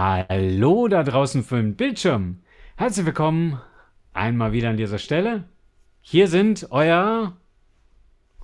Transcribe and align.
Hallo 0.00 0.86
da 0.86 1.02
draußen 1.02 1.42
für 1.42 1.56
den 1.56 1.74
Bildschirm. 1.74 2.38
Herzlich 2.76 3.04
willkommen 3.04 3.60
einmal 4.12 4.52
wieder 4.52 4.70
an 4.70 4.76
dieser 4.76 4.98
Stelle. 4.98 5.48
Hier 6.00 6.28
sind 6.28 6.68
euer 6.70 7.36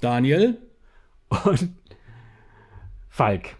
Daniel 0.00 0.58
und 1.44 1.76
Falk. 3.08 3.50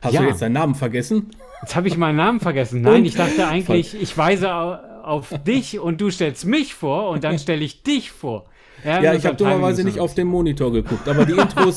Hast 0.00 0.14
ja. 0.14 0.20
du 0.20 0.28
jetzt 0.28 0.42
deinen 0.42 0.52
Namen 0.52 0.76
vergessen? 0.76 1.30
Jetzt 1.60 1.74
habe 1.74 1.88
ich 1.88 1.96
meinen 1.96 2.14
Namen 2.14 2.38
vergessen. 2.38 2.82
Nein, 2.82 3.04
ich 3.04 3.16
dachte 3.16 3.48
eigentlich, 3.48 4.00
ich 4.00 4.16
weise 4.16 4.54
auf 5.04 5.34
dich 5.44 5.80
und 5.80 6.00
du 6.00 6.12
stellst 6.12 6.44
mich 6.44 6.72
vor 6.74 7.10
und 7.10 7.24
dann 7.24 7.36
stelle 7.40 7.64
ich 7.64 7.82
dich 7.82 8.12
vor. 8.12 8.48
Ja, 8.84 9.02
ja 9.02 9.14
ich 9.14 9.26
habe 9.26 9.36
dummerweise 9.36 9.84
nicht 9.84 10.00
auf 10.00 10.14
den 10.14 10.28
Monitor 10.28 10.72
geguckt, 10.72 11.08
aber 11.08 11.24
die 11.24 11.32
Intros, 11.32 11.76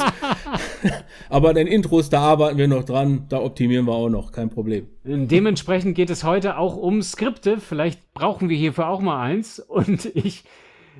aber 1.29 1.53
den 1.53 1.67
Intros, 1.67 2.09
da 2.09 2.21
arbeiten 2.21 2.57
wir 2.57 2.67
noch 2.67 2.83
dran, 2.83 3.25
da 3.29 3.39
optimieren 3.39 3.85
wir 3.85 3.93
auch 3.93 4.09
noch, 4.09 4.31
kein 4.31 4.49
Problem. 4.49 4.87
Dementsprechend 5.03 5.95
geht 5.95 6.09
es 6.09 6.23
heute 6.23 6.57
auch 6.57 6.75
um 6.77 7.01
Skripte, 7.01 7.59
vielleicht 7.59 8.13
brauchen 8.13 8.49
wir 8.49 8.57
hierfür 8.57 8.87
auch 8.87 9.01
mal 9.01 9.21
eins 9.21 9.59
und 9.59 10.05
ich 10.13 10.43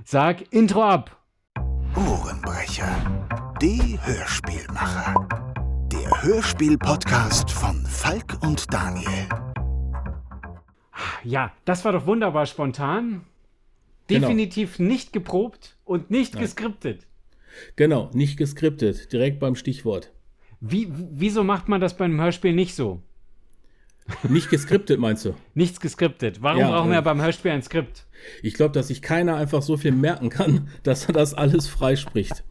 sag 0.04 0.52
Intro 0.52 0.84
ab. 0.84 1.18
Ohrenbrecher, 1.96 2.90
die 3.62 4.00
Hörspielmacher. 4.02 5.28
Der 5.92 6.24
Hörspiel-Podcast 6.24 7.52
von 7.52 7.86
Falk 7.86 8.38
und 8.42 8.74
Daniel. 8.74 9.28
Ja, 11.24 11.52
das 11.66 11.84
war 11.84 11.92
doch 11.92 12.06
wunderbar 12.06 12.46
spontan. 12.46 13.26
Genau. 14.12 14.28
Definitiv 14.28 14.78
genau. 14.78 14.90
nicht 14.92 15.14
geprobt 15.14 15.78
und 15.86 16.12
nicht 16.12 16.34
Nein. 16.34 16.44
geskriptet. 16.44 17.08
Genau, 17.76 18.10
nicht 18.14 18.38
geskriptet, 18.38 19.12
direkt 19.12 19.40
beim 19.40 19.56
Stichwort. 19.56 20.12
Wie, 20.60 20.88
wieso 20.92 21.44
macht 21.44 21.68
man 21.68 21.82
das 21.82 21.98
beim 21.98 22.20
Hörspiel 22.20 22.54
nicht 22.54 22.76
so? 22.76 23.02
Nicht 24.28 24.50
geskriptet, 24.50 25.00
meinst 25.00 25.26
du? 25.26 25.36
Nichts 25.54 25.80
geskriptet. 25.80 26.42
Warum 26.42 26.60
ja, 26.60 26.70
brauchen 26.70 26.92
wir 26.92 27.00
äh, 27.00 27.02
beim 27.02 27.22
Hörspiel 27.22 27.52
ein 27.52 27.62
Skript? 27.62 28.06
Ich 28.44 28.54
glaube, 28.54 28.74
dass 28.74 28.88
sich 28.88 29.02
keiner 29.02 29.36
einfach 29.36 29.62
so 29.62 29.78
viel 29.78 29.92
merken 29.92 30.30
kann, 30.30 30.70
dass 30.84 31.06
er 31.06 31.14
das 31.14 31.34
alles 31.34 31.68
freispricht. 31.68 32.44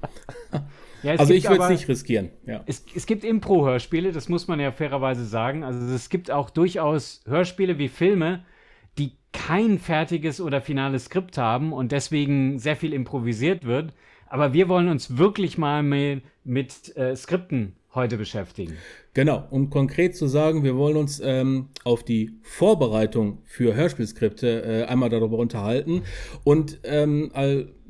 Ja, 1.03 1.15
also 1.15 1.33
ich 1.33 1.49
würde 1.49 1.65
es 1.65 1.71
nicht 1.71 1.89
riskieren. 1.89 2.29
Ja. 2.45 2.63
Es, 2.67 2.85
es 2.95 3.07
gibt 3.07 3.25
Impro-Hörspiele, 3.25 4.13
das 4.13 4.29
muss 4.29 4.49
man 4.49 4.61
ja 4.61 4.71
fairerweise 4.71 5.25
sagen. 5.25 5.65
Also 5.65 5.95
es 5.95 6.11
gibt 6.11 6.31
auch 6.31 6.51
durchaus 6.51 7.23
Hörspiele 7.27 7.79
wie 7.79 7.89
Filme, 7.89 8.45
kein 9.33 9.79
fertiges 9.79 10.41
oder 10.41 10.61
finales 10.61 11.07
Skript 11.07 11.39
haben 11.39 11.73
und 11.73 11.93
deswegen 11.93 12.59
sehr 12.59 12.77
viel 12.77 12.93
improvisiert 12.93 13.65
wird. 13.65 13.93
Aber 14.27 14.53
wir 14.53 14.69
wollen 14.69 14.89
uns 14.89 15.19
wirklich 15.19 15.59
mal 15.59 15.83
mit, 15.83 16.23
mit 16.45 16.97
äh, 16.97 17.17
Skripten 17.17 17.75
heute 17.95 18.17
beschäftigen. 18.17 18.75
Genau, 19.15 19.45
um 19.51 19.71
konkret 19.71 20.17
zu 20.17 20.29
sagen, 20.29 20.63
wir 20.63 20.77
wollen 20.77 20.97
uns 20.97 21.21
ähm, 21.23 21.69
auf 21.83 22.05
die 22.05 22.39
Vorbereitung 22.43 23.39
für 23.45 23.75
Hörspielskripte 23.75 24.63
äh, 24.63 24.85
einmal 24.85 25.09
darüber 25.09 25.39
unterhalten. 25.39 26.03
Und 26.45 26.79
ähm, 26.85 27.33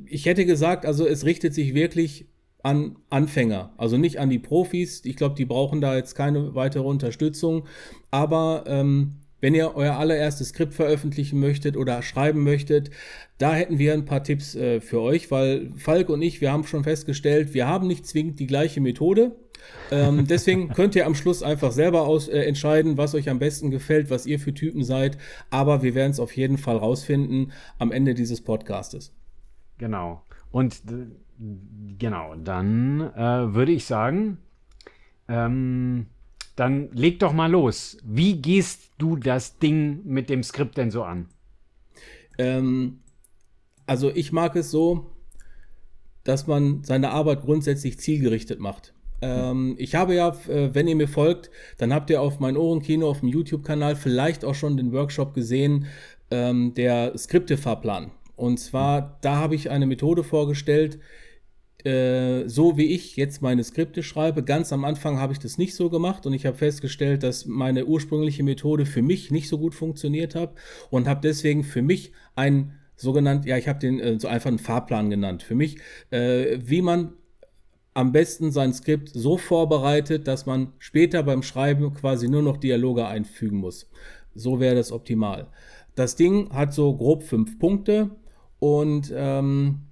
ich 0.07 0.25
hätte 0.25 0.47
gesagt, 0.47 0.87
also 0.87 1.07
es 1.07 1.27
richtet 1.27 1.53
sich 1.53 1.75
wirklich 1.75 2.27
an 2.63 2.97
Anfänger, 3.11 3.73
also 3.77 3.97
nicht 3.97 4.19
an 4.19 4.31
die 4.31 4.39
Profis. 4.39 5.05
Ich 5.05 5.17
glaube, 5.17 5.35
die 5.35 5.45
brauchen 5.45 5.81
da 5.81 5.97
jetzt 5.97 6.15
keine 6.15 6.55
weitere 6.55 6.85
Unterstützung. 6.85 7.67
Aber 8.11 8.65
ähm, 8.67 9.20
wenn 9.41 9.55
ihr 9.55 9.75
euer 9.75 9.97
allererstes 9.97 10.51
Skript 10.51 10.75
veröffentlichen 10.75 11.41
möchtet 11.41 11.77
oder 11.77 12.03
schreiben 12.03 12.43
möchtet, 12.43 12.91
da 13.39 13.55
hätten 13.55 13.79
wir 13.79 13.95
ein 13.95 14.05
paar 14.05 14.23
Tipps 14.23 14.55
äh, 14.55 14.81
für 14.81 15.01
euch, 15.01 15.31
weil 15.31 15.73
Falk 15.77 16.09
und 16.09 16.23
ich, 16.23 16.41
wir 16.41 16.53
haben 16.53 16.65
schon 16.65 16.85
festgestellt, 16.85 17.55
wir 17.55 17.67
haben 17.67 17.87
nicht 17.87 18.07
zwingend 18.07 18.39
die 18.39 18.47
gleiche 18.47 18.81
Methode. 18.81 19.37
Ähm, 19.91 20.27
deswegen 20.29 20.69
könnt 20.69 20.95
ihr 20.95 21.07
am 21.07 21.15
Schluss 21.15 21.43
einfach 21.43 21.73
selber 21.73 22.03
aus, 22.03 22.29
äh, 22.29 22.43
entscheiden, 22.43 22.99
was 22.99 23.15
euch 23.15 23.29
am 23.31 23.39
besten 23.39 23.71
gefällt, 23.71 24.11
was 24.11 24.27
ihr 24.27 24.39
für 24.39 24.55
Typen 24.55 24.85
seid. 24.85 25.19
Aber 25.51 25.83
wir 25.83 25.95
werden 25.95 26.13
es 26.13 26.21
auf 26.21 26.37
jeden 26.37 26.59
Fall 26.59 26.77
rausfinden 26.77 27.53
am 27.79 27.93
Ende 27.93 28.15
dieses 28.15 28.43
Podcastes. 28.43 29.13
Genau. 29.79 30.23
Und 30.51 30.83
genau, 31.99 32.35
dann 32.37 33.01
äh, 33.01 33.55
würde 33.55 33.73
ich 33.73 33.87
sagen, 33.87 34.39
ähm, 35.29 36.07
dann 36.61 36.91
leg 36.93 37.19
doch 37.21 37.33
mal 37.33 37.51
los. 37.51 37.97
Wie 38.05 38.35
gehst 38.35 38.91
du 38.99 39.17
das 39.17 39.59
Ding 39.59 40.03
mit 40.05 40.29
dem 40.29 40.43
Skript 40.43 40.77
denn 40.77 40.91
so 40.91 41.03
an? 41.03 41.29
Ähm, 42.37 42.99
also 43.87 44.11
ich 44.11 44.31
mag 44.31 44.55
es 44.57 44.71
so, 44.71 45.07
dass 46.23 46.47
man 46.47 46.85
seine 46.85 47.13
Arbeit 47.13 47.41
grundsätzlich 47.41 47.99
zielgerichtet 47.99 48.61
macht. 48.61 48.93
Ähm, 49.23 49.75
ich 49.79 49.95
habe 49.95 50.15
ja, 50.15 50.37
äh, 50.49 50.75
wenn 50.75 50.87
ihr 50.87 50.97
mir 50.97 51.09
folgt, 51.09 51.51
dann 51.79 51.95
habt 51.95 52.11
ihr 52.11 52.21
auf 52.21 52.41
mein 52.41 52.59
Ohrenkino, 52.59 53.09
auf 53.09 53.21
dem 53.21 53.31
YouTube-Kanal 53.31 53.97
vielleicht 53.97 54.45
auch 54.45 54.55
schon 54.55 54.77
den 54.77 54.93
Workshop 54.93 55.33
gesehen, 55.33 55.87
ähm, 56.31 56.75
der 56.75 57.17
Skriptefahrplan. 57.17 58.11
Und 58.37 58.61
zwar, 58.61 59.19
da 59.23 59.37
habe 59.37 59.55
ich 59.55 59.71
eine 59.71 59.87
Methode 59.87 60.25
vorgestellt, 60.25 60.99
äh, 61.85 62.49
so 62.49 62.77
wie 62.77 62.87
ich 62.87 63.17
jetzt 63.17 63.43
meine 63.43 63.65
Skripte 63.65 64.03
schreibe. 64.03 64.43
Ganz 64.43 64.73
am 64.73 64.85
Anfang 64.85 65.19
habe 65.19 65.33
ich 65.33 65.39
das 65.39 65.59
nicht 65.59 65.75
so 65.75 65.91
gemacht 65.91 66.27
und 66.27 66.33
ich 66.33 66.47
habe 66.47 66.57
festgestellt, 66.57 67.23
dass 67.23 67.47
meine 67.47 67.87
ursprüngliche 67.87 68.43
Methode 68.43 68.87
für 68.87 69.03
mich 69.03 69.31
nicht 69.31 69.49
so 69.49 69.59
gut 69.59 69.75
funktioniert 69.75 70.35
hat 70.35 70.55
und 70.91 71.09
habe 71.09 71.21
deswegen 71.23 71.65
für 71.65 71.83
mich 71.83 72.13
einen 72.35 72.73
sogenannten, 72.97 73.49
ja, 73.49 73.57
ich 73.57 73.69
habe 73.69 73.79
den 73.79 73.99
äh, 73.99 74.19
so 74.19 74.29
einfach 74.29 74.49
einen 74.49 74.59
Fahrplan 74.59 75.11
genannt. 75.11 75.43
Für 75.43 75.55
mich, 75.55 75.79
äh, 76.11 76.59
wie 76.63 76.83
man 76.83 77.15
am 77.95 78.13
besten 78.13 78.53
sein 78.53 78.73
Skript 78.73 79.11
so 79.11 79.37
vorbereitet, 79.37 80.29
dass 80.29 80.47
man 80.47 80.73
später 80.79 81.23
beim 81.23 81.43
Schreiben 81.43 81.93
quasi 81.95 82.29
nur 82.29 82.43
noch 82.43 82.57
Dialoge 82.57 83.07
einfügen 83.07 83.59
muss. 83.59 83.91
So 84.35 84.61
wäre 84.61 84.77
das 84.77 84.93
optimal. 84.93 85.49
Das 85.97 86.17
Ding 86.17 86.51
hat 86.53 86.73
so 86.73 86.97
grob 86.97 87.25
fünf 87.25 87.59
Punkte 87.59 88.11
und 88.59 89.13
ähm, 89.15 89.90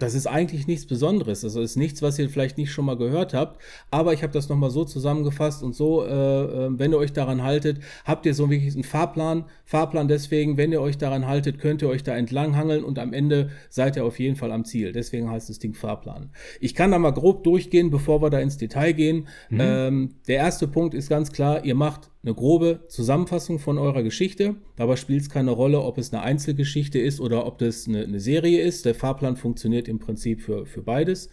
das 0.00 0.14
ist 0.14 0.26
eigentlich 0.26 0.66
nichts 0.66 0.86
Besonderes. 0.86 1.42
Das 1.42 1.54
ist 1.54 1.76
nichts, 1.76 2.00
was 2.02 2.18
ihr 2.18 2.28
vielleicht 2.30 2.58
nicht 2.58 2.72
schon 2.72 2.86
mal 2.86 2.96
gehört 2.96 3.34
habt. 3.34 3.60
Aber 3.90 4.12
ich 4.14 4.22
habe 4.22 4.32
das 4.32 4.48
nochmal 4.48 4.70
so 4.70 4.84
zusammengefasst 4.84 5.62
und 5.62 5.74
so, 5.74 6.04
äh, 6.04 6.08
äh, 6.10 6.70
wenn 6.72 6.92
ihr 6.92 6.98
euch 6.98 7.12
daran 7.12 7.42
haltet, 7.42 7.80
habt 8.04 8.24
ihr 8.24 8.34
so 8.34 8.50
wirklich 8.50 8.74
einen 8.74 8.82
Fahrplan. 8.82 9.44
Fahrplan 9.66 10.08
deswegen, 10.08 10.56
wenn 10.56 10.72
ihr 10.72 10.80
euch 10.80 10.96
daran 10.96 11.26
haltet, 11.26 11.58
könnt 11.58 11.82
ihr 11.82 11.88
euch 11.88 12.02
da 12.02 12.16
entlanghangeln 12.16 12.82
und 12.82 12.98
am 12.98 13.12
Ende 13.12 13.50
seid 13.68 13.96
ihr 13.96 14.04
auf 14.04 14.18
jeden 14.18 14.36
Fall 14.36 14.52
am 14.52 14.64
Ziel. 14.64 14.92
Deswegen 14.92 15.30
heißt 15.30 15.50
das 15.50 15.58
Ding 15.58 15.74
Fahrplan. 15.74 16.30
Ich 16.60 16.74
kann 16.74 16.90
da 16.90 16.98
mal 16.98 17.12
grob 17.12 17.44
durchgehen, 17.44 17.90
bevor 17.90 18.22
wir 18.22 18.30
da 18.30 18.40
ins 18.40 18.56
Detail 18.56 18.92
gehen. 18.92 19.28
Mhm. 19.50 19.60
Ähm, 19.60 20.14
der 20.26 20.36
erste 20.36 20.66
Punkt 20.66 20.94
ist 20.94 21.10
ganz 21.10 21.30
klar, 21.30 21.64
ihr 21.64 21.74
macht 21.74 22.10
eine 22.22 22.34
grobe 22.34 22.84
Zusammenfassung 22.88 23.58
von 23.58 23.78
eurer 23.78 24.02
Geschichte. 24.02 24.56
Dabei 24.76 24.96
spielt 24.96 25.22
es 25.22 25.30
keine 25.30 25.52
Rolle, 25.52 25.80
ob 25.80 25.96
es 25.96 26.12
eine 26.12 26.22
Einzelgeschichte 26.22 26.98
ist 26.98 27.20
oder 27.20 27.46
ob 27.46 27.58
das 27.58 27.88
eine, 27.88 28.04
eine 28.04 28.20
Serie 28.20 28.62
ist. 28.62 28.84
Der 28.84 28.94
Fahrplan 28.94 29.36
funktioniert 29.36 29.88
im 29.88 29.98
Prinzip 29.98 30.42
für, 30.42 30.66
für 30.66 30.82
beides. 30.82 31.30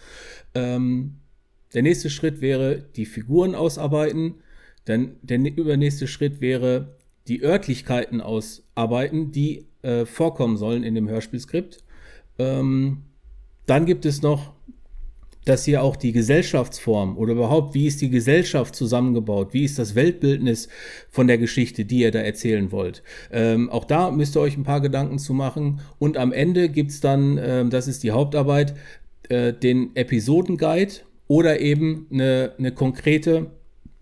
Ähm, 0.53 1.18
der 1.74 1.81
nächste 1.81 2.09
Schritt 2.09 2.40
wäre 2.40 2.86
die 2.96 3.06
Figuren 3.06 3.53
ausarbeiten. 3.53 4.36
Dann 4.86 5.18
der 5.22 5.40
übernächste 5.40 6.08
Schritt 6.08 6.40
wäre 6.40 6.96
die 7.28 7.44
Örtlichkeiten 7.44 8.22
ausarbeiten, 8.22 9.34
die 9.34 9.68
äh, 9.81 10.06
vorkommen 10.06 10.56
sollen 10.56 10.84
in 10.84 10.96
dem 10.96 11.09
Hörspielskript. 11.09 11.84
Ähm, 12.40 13.04
dann 13.66 13.86
gibt 13.86 14.06
es 14.06 14.22
noch 14.22 14.54
dass 15.47 15.68
ihr 15.68 15.81
auch 15.81 15.96
die 15.96 16.12
Gesellschaftsform 16.12 17.18
oder 17.18 17.34
überhaupt, 17.34 17.74
wie 17.74 17.88
ist 17.88 18.02
die 18.02 18.09
Gesellschaft 18.09 18.75
zusammengebaut, 18.75 19.53
wie 19.53 19.63
ist 19.63 19.80
das 19.80 19.96
Weltbildnis 19.96 20.68
von 21.09 21.28
der 21.28 21.38
Geschichte, 21.38 21.85
die 21.85 22.00
ihr 22.00 22.12
da 22.12 22.19
erzählen 22.19 22.72
wollt. 22.72 23.02
Ähm, 23.31 23.69
auch 23.69 23.86
da 23.86 24.12
müsst 24.12 24.36
ihr 24.36 24.41
euch 24.41 24.57
ein 24.57 24.63
paar 24.63 24.81
Gedanken 24.81 25.19
zu 25.19 25.34
machen. 25.34 25.80
Und 26.00 26.18
am 26.18 26.34
Ende 26.34 26.68
gibt 26.68 26.91
es 26.91 27.00
dann, 27.00 27.40
ähm, 27.41 27.69
das 27.69 27.88
ist 27.88 28.03
die 28.03 28.12
Hauptarbeit, 28.12 28.75
äh, 29.30 29.53
den 29.53 29.96
Episodenguide 29.96 30.96
oder 31.28 31.62
eben 31.62 32.07
eine, 32.12 32.53
eine 32.57 32.74
konkrete 32.74 33.47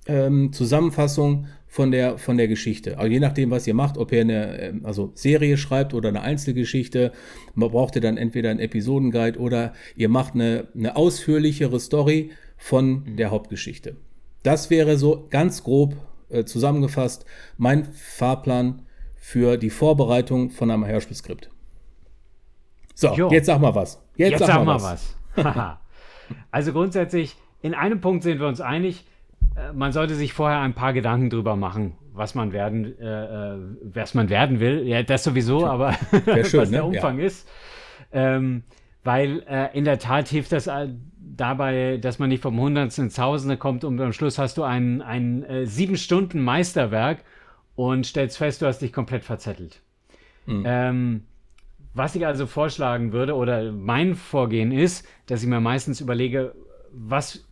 ähm, 0.07 0.51
Zusammenfassung 0.51 1.45
von 1.75 1.91
der, 1.91 2.18
von 2.18 2.38
der 2.38 2.47
Geschichte. 2.47 2.97
Also 3.00 3.12
je 3.12 3.19
nachdem, 3.19 3.52
was 3.52 3.68
ihr 3.68 3.74
macht, 3.74 3.97
ob 3.97 4.14
ihr 4.14 4.22
eine 4.22 4.61
ähm, 4.61 4.85
also 4.85 5.11
Serie 5.14 5.58
schreibt 5.58 5.94
oder 5.94 6.08
eine 6.08 6.22
Einzelgeschichte, 6.22 7.11
man 7.53 7.70
braucht 7.70 7.96
ihr 7.96 8.02
dann 8.02 8.16
entweder 8.16 8.49
einen 8.49 8.61
Episodenguide 8.61 9.38
oder 9.38 9.73
ihr 9.97 10.08
macht 10.08 10.35
eine, 10.35 10.70
eine 10.73 10.96
ausführlichere 10.96 11.78
Story 11.82 12.32
von 12.55 13.03
mhm. 13.03 13.17
der 13.17 13.29
Hauptgeschichte. 13.29 13.97
Das 14.41 14.70
wäre 14.70 14.97
so 14.97 15.28
ganz 15.29 15.66
grob 15.66 15.97
äh, 16.29 16.46
zusammengefasst 16.46 17.26
mein 17.58 17.84
Fahrplan 17.91 18.84
für 19.17 19.58
die 19.58 19.70
Vorbereitung 19.70 20.52
von 20.52 20.72
einem 20.72 20.85
Hörspielskript. 20.85 21.49
So, 22.94 23.14
jo. 23.16 23.29
jetzt 23.32 23.47
sag 23.47 23.59
mal 23.59 23.76
was. 23.76 24.02
Jetzt, 24.16 24.32
jetzt 24.32 24.40
sag, 24.40 24.47
sag 24.47 24.66
mal 24.66 24.82
was. 24.82 25.17
was. 25.35 25.78
also 26.52 26.72
grundsätzlich, 26.72 27.35
in 27.61 27.73
einem 27.73 27.99
Punkt 27.99 28.23
sind 28.23 28.40
wir 28.40 28.47
uns 28.47 28.61
einig, 28.61 29.03
man 29.73 29.91
sollte 29.91 30.16
sich 30.16 30.34
vorher 30.34 30.59
ein 30.59 30.73
paar 30.73 30.93
Gedanken 30.93 31.29
drüber 31.29 31.55
machen, 31.55 31.96
was 32.13 32.35
man 32.35 32.52
werden, 32.52 32.97
äh, 32.99 33.53
äh 33.53 33.59
was 33.84 34.13
man 34.13 34.29
werden 34.29 34.59
will. 34.59 34.87
Ja, 34.87 35.03
das 35.03 35.23
sowieso, 35.23 35.66
aber 35.66 35.93
schön, 36.43 36.61
was 36.61 36.69
der 36.69 36.81
ne? 36.81 36.84
Umfang 36.84 37.19
ja. 37.19 37.25
ist. 37.25 37.47
Ähm, 38.11 38.63
weil 39.03 39.43
äh, 39.47 39.78
in 39.78 39.85
der 39.85 39.99
Tat 39.99 40.28
hilft 40.28 40.52
das 40.52 40.67
äh, 40.67 40.90
dabei, 41.17 41.97
dass 41.97 42.19
man 42.19 42.29
nicht 42.29 42.41
vom 42.41 42.59
Hundertsten 42.59 43.05
ins 43.05 43.16
Tausende 43.16 43.57
kommt 43.57 43.84
und 43.84 43.99
am 44.02 44.13
Schluss 44.13 44.37
hast 44.37 44.57
du 44.57 44.63
ein, 44.63 45.02
ein 45.02 45.43
äh, 45.43 45.66
sieben 45.66 45.96
Stunden 45.96 46.41
Meisterwerk 46.43 47.23
und 47.75 48.05
stellst 48.05 48.37
fest, 48.37 48.61
du 48.61 48.66
hast 48.66 48.79
dich 48.79 48.91
komplett 48.91 49.23
verzettelt. 49.23 49.81
Mhm. 50.46 50.63
Ähm, 50.66 51.23
was 51.93 52.16
ich 52.16 52.25
also 52.25 52.46
vorschlagen 52.46 53.13
würde 53.13 53.35
oder 53.35 53.72
mein 53.72 54.16
Vorgehen 54.16 54.72
ist, 54.72 55.08
dass 55.28 55.43
ich 55.43 55.47
mir 55.47 55.61
meistens 55.61 56.01
überlege, 56.01 56.53
was 56.91 57.46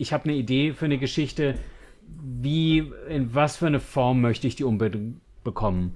ich 0.00 0.14
habe 0.14 0.24
eine 0.24 0.34
Idee 0.34 0.72
für 0.72 0.86
eine 0.86 0.96
Geschichte, 0.96 1.56
wie 2.06 2.90
in 3.08 3.34
was 3.34 3.58
für 3.58 3.66
eine 3.66 3.80
Form 3.80 4.22
möchte 4.22 4.46
ich 4.46 4.56
die 4.56 4.64
unbedingt 4.64 5.20
bekommen. 5.44 5.94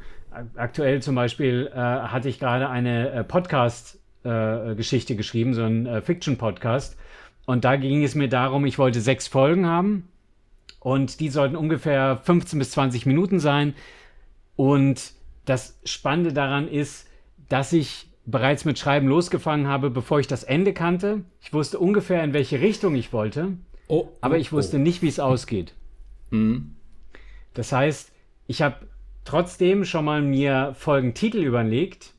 Aktuell 0.56 1.00
zum 1.00 1.14
Beispiel 1.14 1.70
äh, 1.72 1.78
hatte 1.78 2.28
ich 2.28 2.38
gerade 2.38 2.68
eine 2.68 3.10
äh, 3.10 3.24
Podcast-Geschichte 3.24 5.12
äh, 5.14 5.16
geschrieben, 5.16 5.54
so 5.54 5.62
ein 5.62 5.86
äh, 5.86 6.02
Fiction-Podcast. 6.02 6.98
Und 7.46 7.64
da 7.64 7.76
ging 7.76 8.04
es 8.04 8.14
mir 8.14 8.28
darum, 8.28 8.66
ich 8.66 8.78
wollte 8.78 9.00
sechs 9.00 9.26
Folgen 9.26 9.64
haben 9.64 10.08
und 10.80 11.20
die 11.20 11.30
sollten 11.30 11.56
ungefähr 11.56 12.18
15 12.24 12.58
bis 12.58 12.72
20 12.72 13.06
Minuten 13.06 13.40
sein. 13.40 13.74
Und 14.54 15.12
das 15.46 15.80
Spannende 15.84 16.34
daran 16.34 16.68
ist, 16.68 17.08
dass 17.48 17.72
ich 17.72 18.10
bereits 18.26 18.66
mit 18.66 18.78
Schreiben 18.78 19.08
losgefangen 19.08 19.66
habe, 19.66 19.88
bevor 19.88 20.20
ich 20.20 20.26
das 20.26 20.44
Ende 20.44 20.74
kannte. 20.74 21.24
Ich 21.40 21.54
wusste 21.54 21.78
ungefähr, 21.78 22.22
in 22.22 22.34
welche 22.34 22.60
Richtung 22.60 22.96
ich 22.96 23.12
wollte, 23.12 23.52
oh, 23.88 24.08
oh, 24.08 24.12
aber 24.20 24.38
ich 24.38 24.52
wusste 24.52 24.76
oh. 24.76 24.80
nicht, 24.80 25.02
wie 25.02 25.08
es 25.08 25.20
ausgeht. 25.20 25.74
Mhm. 26.30 26.74
Das 27.54 27.72
heißt, 27.72 28.12
ich 28.46 28.62
habe 28.62 28.76
trotzdem 29.24 29.84
schon 29.84 30.04
mal 30.04 30.22
mir 30.22 30.74
Folgentitel 30.78 31.42
überlegt. 31.42 32.12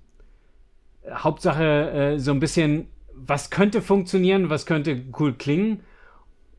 Hauptsache 1.09 1.91
äh, 1.91 2.19
so 2.19 2.31
ein 2.31 2.39
bisschen, 2.39 2.87
was 3.13 3.49
könnte 3.49 3.81
funktionieren, 3.81 4.49
was 4.49 4.65
könnte 4.65 5.03
cool 5.19 5.33
klingen 5.33 5.81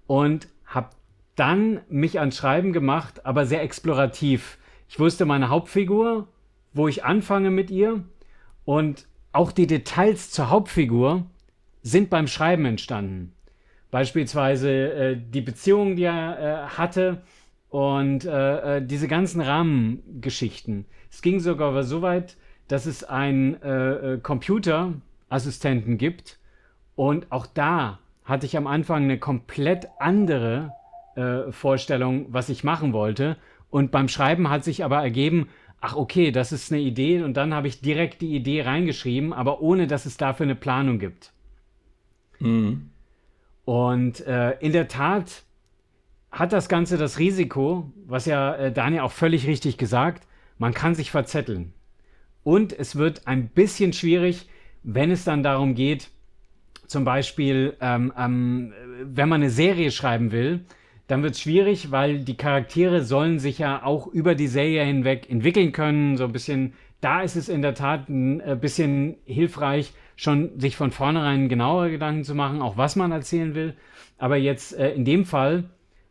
und 0.06 0.48
habe 0.64 0.90
dann 1.34 1.80
mich 1.88 2.18
ans 2.20 2.36
Schreiben 2.36 2.72
gemacht, 2.72 3.26
aber 3.26 3.46
sehr 3.46 3.62
explorativ. 3.62 4.58
Ich 4.88 4.98
wusste 4.98 5.26
meine 5.26 5.48
Hauptfigur, 5.48 6.28
wo 6.72 6.88
ich 6.88 7.04
anfange 7.04 7.50
mit 7.50 7.70
ihr 7.70 8.04
und 8.64 9.06
auch 9.32 9.52
die 9.52 9.66
Details 9.66 10.30
zur 10.30 10.50
Hauptfigur 10.50 11.26
sind 11.82 12.08
beim 12.08 12.26
Schreiben 12.26 12.64
entstanden. 12.64 13.32
Beispielsweise 13.90 14.70
äh, 14.70 15.16
die 15.16 15.40
Beziehung, 15.40 15.96
die 15.96 16.04
er 16.04 16.38
äh, 16.38 16.66
hatte, 16.76 17.22
und 17.68 18.24
äh, 18.24 18.78
äh, 18.78 18.86
diese 18.86 19.08
ganzen 19.08 19.40
Rahmengeschichten. 19.40 20.86
Es 21.10 21.22
ging 21.22 21.40
sogar 21.40 21.82
so 21.82 22.02
weit, 22.02 22.36
dass 22.68 22.86
es 22.86 23.04
einen 23.04 23.60
äh, 23.62 24.14
äh, 24.14 24.18
Computerassistenten 24.18 25.98
gibt. 25.98 26.38
Und 26.94 27.30
auch 27.30 27.46
da 27.46 27.98
hatte 28.24 28.46
ich 28.46 28.56
am 28.56 28.66
Anfang 28.66 29.04
eine 29.04 29.18
komplett 29.18 29.88
andere 29.98 30.72
Vorstellung, 31.48 32.26
was 32.28 32.50
ich 32.50 32.62
machen 32.62 32.92
wollte. 32.92 33.38
Und 33.70 33.90
beim 33.90 34.06
Schreiben 34.06 34.50
hat 34.50 34.64
sich 34.64 34.84
aber 34.84 35.02
ergeben, 35.02 35.48
ach 35.80 35.96
okay, 35.96 36.30
das 36.30 36.52
ist 36.52 36.70
eine 36.70 36.82
Idee. 36.82 37.22
Und 37.22 37.38
dann 37.38 37.54
habe 37.54 37.68
ich 37.68 37.80
direkt 37.80 38.20
die 38.20 38.34
Idee 38.34 38.60
reingeschrieben, 38.60 39.32
aber 39.32 39.62
ohne 39.62 39.86
dass 39.86 40.04
es 40.04 40.18
dafür 40.18 40.44
eine 40.44 40.54
Planung 40.54 40.98
gibt. 40.98 41.32
Mhm. 42.38 42.90
Und 43.66 44.24
äh, 44.26 44.52
in 44.60 44.72
der 44.72 44.86
Tat 44.86 45.42
hat 46.30 46.52
das 46.52 46.68
Ganze 46.68 46.96
das 46.96 47.18
Risiko, 47.18 47.92
was 48.06 48.24
ja 48.24 48.54
äh, 48.54 48.72
Daniel 48.72 49.02
auch 49.02 49.10
völlig 49.12 49.48
richtig 49.48 49.76
gesagt, 49.76 50.26
man 50.56 50.72
kann 50.72 50.94
sich 50.94 51.10
verzetteln. 51.10 51.74
Und 52.44 52.72
es 52.72 52.94
wird 52.94 53.26
ein 53.26 53.48
bisschen 53.48 53.92
schwierig, 53.92 54.48
wenn 54.84 55.10
es 55.10 55.24
dann 55.24 55.42
darum 55.42 55.74
geht, 55.74 56.10
zum 56.86 57.04
Beispiel, 57.04 57.76
ähm, 57.80 58.12
ähm, 58.16 58.72
wenn 59.02 59.28
man 59.28 59.42
eine 59.42 59.50
Serie 59.50 59.90
schreiben 59.90 60.30
will, 60.30 60.64
dann 61.08 61.24
wird 61.24 61.34
es 61.34 61.40
schwierig, 61.40 61.90
weil 61.90 62.20
die 62.20 62.36
Charaktere 62.36 63.02
sollen 63.02 63.40
sich 63.40 63.58
ja 63.58 63.82
auch 63.82 64.06
über 64.06 64.36
die 64.36 64.46
Serie 64.46 64.84
hinweg 64.84 65.28
entwickeln 65.28 65.72
können. 65.72 66.16
So 66.16 66.24
ein 66.24 66.32
bisschen, 66.32 66.74
da 67.00 67.22
ist 67.22 67.34
es 67.34 67.48
in 67.48 67.62
der 67.62 67.74
Tat 67.74 68.08
ein 68.08 68.38
äh, 68.38 68.56
bisschen 68.60 69.16
hilfreich, 69.24 69.92
schon 70.16 70.58
sich 70.58 70.76
von 70.76 70.90
vornherein 70.90 71.48
genauere 71.48 71.90
Gedanken 71.90 72.24
zu 72.24 72.34
machen, 72.34 72.62
auch 72.62 72.76
was 72.76 72.96
man 72.96 73.12
erzählen 73.12 73.54
will. 73.54 73.74
Aber 74.18 74.36
jetzt 74.36 74.74
äh, 74.74 74.92
in 74.92 75.04
dem 75.04 75.24
Fall 75.24 75.64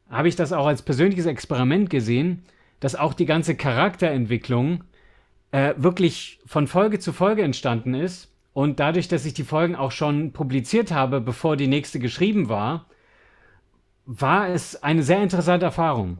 habe 0.10 0.28
ich 0.28 0.36
das 0.36 0.54
auch 0.54 0.68
als 0.68 0.84
persönliches 0.84 1.26
Experiment 1.26 1.90
gesehen, 1.90 2.44
dass 2.80 2.96
auch 2.96 3.14
die 3.14 3.26
ganze 3.26 3.56
Charakterentwicklung 3.56 4.84
äh, 5.52 5.74
wirklich 5.78 6.40
von 6.46 6.68
Folge 6.68 7.00
zu 7.00 7.14
Folge 7.14 7.42
entstanden 7.42 7.94
ist. 7.96 8.32
Und 8.54 8.80
dadurch, 8.80 9.08
dass 9.08 9.26
ich 9.26 9.34
die 9.34 9.44
Folgen 9.44 9.76
auch 9.76 9.92
schon 9.92 10.32
publiziert 10.32 10.92
habe, 10.92 11.20
bevor 11.20 11.58
die 11.58 11.68
nächste 11.68 12.00
geschrieben 12.00 12.48
war, 12.48 12.86
war 14.06 14.50
es 14.50 14.82
eine 14.82 15.04
sehr 15.04 15.22
interessante 15.22 15.66
Erfahrung. 15.66 16.20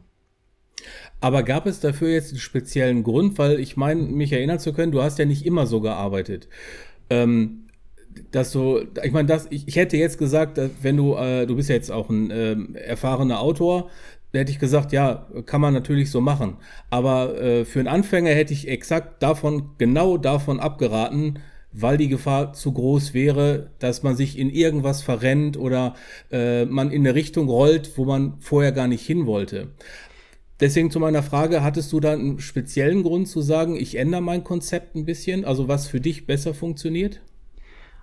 Aber 1.20 1.42
gab 1.42 1.66
es 1.66 1.80
dafür 1.80 2.08
jetzt 2.08 2.30
einen 2.30 2.40
speziellen 2.40 3.02
Grund? 3.02 3.38
Weil 3.38 3.58
ich 3.58 3.76
meine, 3.76 4.02
mich 4.02 4.32
erinnern 4.32 4.58
zu 4.58 4.72
können, 4.72 4.92
du 4.92 5.02
hast 5.02 5.18
ja 5.18 5.24
nicht 5.24 5.46
immer 5.46 5.66
so 5.66 5.80
gearbeitet. 5.80 6.48
Ähm, 7.08 7.65
dass 8.30 8.52
so, 8.52 8.80
ich 9.02 9.12
meine, 9.12 9.28
das, 9.28 9.46
ich, 9.50 9.68
ich, 9.68 9.76
hätte 9.76 9.96
jetzt 9.96 10.18
gesagt, 10.18 10.60
wenn 10.82 10.96
du, 10.96 11.14
äh, 11.14 11.46
du 11.46 11.56
bist 11.56 11.68
ja 11.68 11.74
jetzt 11.74 11.90
auch 11.90 12.10
ein 12.10 12.30
äh, 12.30 12.56
erfahrener 12.78 13.40
Autor, 13.40 13.90
hätte 14.32 14.52
ich 14.52 14.58
gesagt, 14.58 14.92
ja, 14.92 15.26
kann 15.46 15.60
man 15.60 15.74
natürlich 15.74 16.10
so 16.10 16.20
machen. 16.20 16.56
Aber 16.90 17.40
äh, 17.40 17.64
für 17.64 17.78
einen 17.78 17.88
Anfänger 17.88 18.30
hätte 18.30 18.52
ich 18.52 18.68
exakt 18.68 19.22
davon, 19.22 19.70
genau 19.78 20.18
davon 20.18 20.60
abgeraten, 20.60 21.38
weil 21.72 21.98
die 21.98 22.08
Gefahr 22.08 22.52
zu 22.52 22.72
groß 22.72 23.12
wäre, 23.12 23.70
dass 23.78 24.02
man 24.02 24.16
sich 24.16 24.38
in 24.38 24.50
irgendwas 24.50 25.02
verrennt 25.02 25.58
oder 25.58 25.94
äh, 26.30 26.64
man 26.64 26.90
in 26.90 27.06
eine 27.06 27.14
Richtung 27.14 27.48
rollt, 27.48 27.96
wo 27.96 28.04
man 28.04 28.34
vorher 28.40 28.72
gar 28.72 28.88
nicht 28.88 29.04
hin 29.04 29.26
wollte. 29.26 29.68
Deswegen 30.58 30.90
zu 30.90 31.00
meiner 31.00 31.22
Frage, 31.22 31.62
hattest 31.62 31.92
du 31.92 32.00
da 32.00 32.12
einen 32.12 32.38
speziellen 32.38 33.02
Grund 33.02 33.28
zu 33.28 33.42
sagen, 33.42 33.76
ich 33.76 33.96
ändere 33.96 34.22
mein 34.22 34.42
Konzept 34.42 34.94
ein 34.94 35.04
bisschen, 35.04 35.44
also 35.44 35.68
was 35.68 35.86
für 35.86 36.00
dich 36.00 36.26
besser 36.26 36.54
funktioniert? 36.54 37.20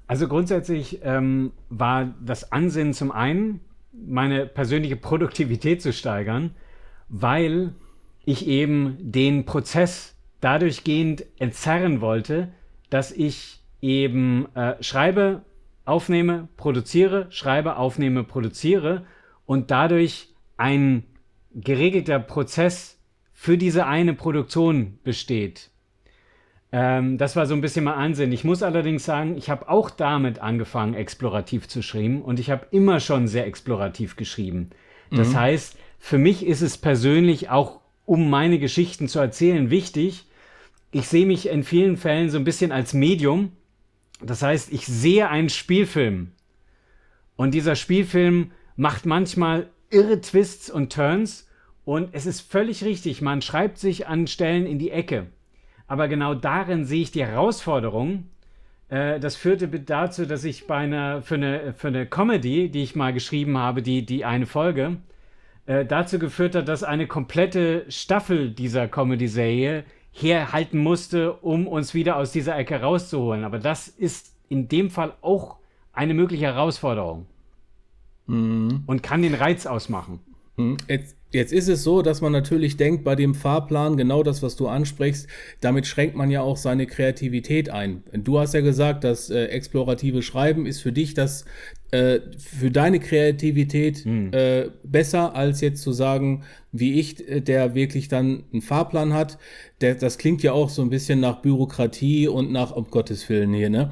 Also 0.07 0.27
grundsätzlich 0.27 0.99
ähm, 1.03 1.51
war 1.69 2.13
das 2.23 2.51
Ansinnen 2.51 2.93
zum 2.93 3.11
einen, 3.11 3.61
meine 3.91 4.45
persönliche 4.45 4.95
Produktivität 4.95 5.81
zu 5.81 5.93
steigern, 5.93 6.55
weil 7.09 7.73
ich 8.25 8.47
eben 8.47 8.97
den 8.99 9.45
Prozess 9.45 10.15
dadurch 10.41 10.83
gehend 10.83 11.25
entzerren 11.39 12.01
wollte, 12.01 12.49
dass 12.89 13.11
ich 13.11 13.61
eben 13.81 14.47
äh, 14.55 14.81
schreibe, 14.81 15.43
aufnehme, 15.85 16.47
produziere, 16.57 17.27
schreibe, 17.29 17.77
aufnehme, 17.77 18.23
produziere 18.23 19.05
und 19.45 19.71
dadurch 19.71 20.29
ein 20.57 21.03
geregelter 21.53 22.19
Prozess 22.19 22.99
für 23.33 23.57
diese 23.57 23.85
eine 23.85 24.13
Produktion 24.13 24.99
besteht. 25.03 25.69
Ähm, 26.73 27.19
das 27.19 27.35
war 27.35 27.45
so 27.45 27.53
ein 27.53 27.61
bisschen 27.61 27.85
mein 27.85 27.93
Ansinn. 27.93 28.31
Ich 28.31 28.43
muss 28.43 28.63
allerdings 28.63 29.05
sagen, 29.05 29.37
ich 29.37 29.51
habe 29.51 29.69
auch 29.69 29.91
damit 29.91 30.39
angefangen, 30.39 30.95
explorativ 30.95 31.67
zu 31.67 31.83
schreiben 31.83 32.23
und 32.23 32.39
ich 32.39 32.49
habe 32.49 32.65
immer 32.71 32.99
schon 32.99 33.27
sehr 33.27 33.45
explorativ 33.45 34.15
geschrieben. 34.15 34.71
Das 35.11 35.29
mhm. 35.29 35.39
heißt, 35.39 35.77
für 35.99 36.17
mich 36.17 36.43
ist 36.43 36.61
es 36.61 36.77
persönlich 36.79 37.51
auch, 37.51 37.79
um 38.05 38.27
meine 38.29 38.57
Geschichten 38.57 39.07
zu 39.07 39.19
erzählen, 39.19 39.69
wichtig. 39.69 40.25
Ich 40.91 41.07
sehe 41.07 41.27
mich 41.27 41.47
in 41.47 41.63
vielen 41.63 41.95
Fällen 41.95 42.31
so 42.31 42.39
ein 42.39 42.43
bisschen 42.43 42.71
als 42.71 42.93
Medium. 42.93 43.51
Das 44.19 44.41
heißt, 44.41 44.73
ich 44.73 44.87
sehe 44.87 45.29
einen 45.29 45.49
Spielfilm 45.49 46.31
und 47.35 47.53
dieser 47.53 47.75
Spielfilm 47.75 48.51
macht 48.75 49.05
manchmal 49.05 49.69
irre 49.91 50.21
Twists 50.21 50.71
und 50.71 50.91
Turns 50.91 51.47
und 51.85 52.09
es 52.13 52.25
ist 52.25 52.41
völlig 52.41 52.83
richtig, 52.83 53.21
man 53.21 53.41
schreibt 53.43 53.77
sich 53.77 54.07
an 54.07 54.25
Stellen 54.25 54.65
in 54.65 54.79
die 54.79 54.91
Ecke. 54.91 55.27
Aber 55.93 56.07
genau 56.07 56.33
darin 56.33 56.85
sehe 56.85 57.03
ich 57.03 57.11
die 57.11 57.23
Herausforderung. 57.23 58.23
Äh, 58.89 59.19
das 59.19 59.35
führte 59.35 59.67
dazu, 59.67 60.25
dass 60.25 60.43
ich 60.43 60.65
bei 60.65 60.77
einer, 60.77 61.21
für 61.21 61.35
eine, 61.35 61.73
für 61.73 61.89
eine 61.89 62.07
Comedy, 62.07 62.69
die 62.69 62.81
ich 62.81 62.95
mal 62.95 63.13
geschrieben 63.13 63.59
habe, 63.59 63.83
die, 63.83 64.03
die 64.03 64.25
eine 64.25 64.47
Folge, 64.47 64.97
äh, 65.67 65.85
dazu 65.85 66.17
geführt 66.17 66.55
hat, 66.55 66.67
dass 66.67 66.81
eine 66.81 67.05
komplette 67.05 67.85
Staffel 67.89 68.49
dieser 68.49 68.87
Comedy-Serie 68.87 69.83
herhalten 70.11 70.79
musste, 70.79 71.33
um 71.33 71.67
uns 71.67 71.93
wieder 71.93 72.17
aus 72.17 72.31
dieser 72.31 72.57
Ecke 72.57 72.81
rauszuholen. 72.81 73.43
Aber 73.43 73.59
das 73.59 73.87
ist 73.87 74.35
in 74.49 74.69
dem 74.69 74.89
Fall 74.89 75.13
auch 75.21 75.57
eine 75.91 76.15
mögliche 76.15 76.45
Herausforderung. 76.45 77.27
Mhm. 78.25 78.81
Und 78.87 79.03
kann 79.03 79.21
den 79.21 79.35
Reiz 79.35 79.67
ausmachen. 79.67 80.21
Mhm. 80.57 80.77
Jetzt, 80.87 81.15
Jetzt 81.33 81.51
ist 81.51 81.67
es 81.67 81.83
so, 81.83 82.03
dass 82.03 82.21
man 82.21 82.31
natürlich 82.31 82.77
denkt, 82.77 83.03
bei 83.03 83.15
dem 83.15 83.33
Fahrplan, 83.33 83.97
genau 83.97 84.21
das, 84.21 84.43
was 84.43 84.55
du 84.55 84.67
ansprichst, 84.67 85.27
damit 85.61 85.87
schränkt 85.87 86.15
man 86.15 86.29
ja 86.29 86.41
auch 86.41 86.57
seine 86.57 86.85
Kreativität 86.85 87.71
ein. 87.71 88.03
Du 88.13 88.37
hast 88.37 88.53
ja 88.53 88.61
gesagt, 88.61 89.03
das 89.03 89.31
äh, 89.31 89.45
explorative 89.45 90.21
Schreiben 90.21 90.67
ist 90.67 90.81
für 90.81 90.91
dich 90.91 91.15
das, 91.15 91.45
äh, 91.89 92.19
für 92.37 92.69
deine 92.69 92.99
Kreativität 92.99 94.05
hm. 94.05 94.31
äh, 94.31 94.69
besser, 94.83 95.35
als 95.35 95.59
jetzt 95.61 95.81
zu 95.81 95.91
sagen, 95.91 96.43
wie 96.71 96.99
ich, 96.99 97.27
äh, 97.27 97.41
der 97.41 97.73
wirklich 97.73 98.09
dann 98.09 98.43
einen 98.53 98.61
Fahrplan 98.61 99.13
hat. 99.13 99.39
Der, 99.81 99.95
das 99.95 100.19
klingt 100.19 100.43
ja 100.43 100.51
auch 100.51 100.69
so 100.69 100.83
ein 100.83 100.91
bisschen 100.91 101.19
nach 101.19 101.41
Bürokratie 101.41 102.27
und 102.27 102.51
nach, 102.51 102.75
um 102.75 102.85
Gottes 102.91 103.27
Willen 103.27 103.55
hier, 103.55 103.71
ne? 103.71 103.91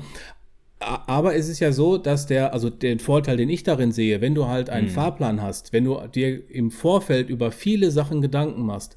Aber 0.82 1.36
es 1.36 1.48
ist 1.48 1.60
ja 1.60 1.72
so, 1.72 1.98
dass 1.98 2.26
der, 2.26 2.54
also 2.54 2.70
den 2.70 3.00
Vorteil, 3.00 3.38
den 3.38 3.50
ich 3.50 3.64
darin 3.64 3.92
sehe, 3.92 4.20
wenn 4.20 4.36
du 4.36 4.48
halt 4.48 4.70
einen 4.70 4.88
mhm. 4.88 4.92
Fahrplan 4.92 5.42
hast, 5.42 5.74
wenn 5.74 5.86
du 5.86 6.00
dir 6.08 6.50
im 6.50 6.72
Vorfeld 6.72 7.30
über 7.30 7.52
viele 7.52 7.92
Sachen 7.92 8.22
Gedanken 8.22 8.66
machst, 8.66 8.96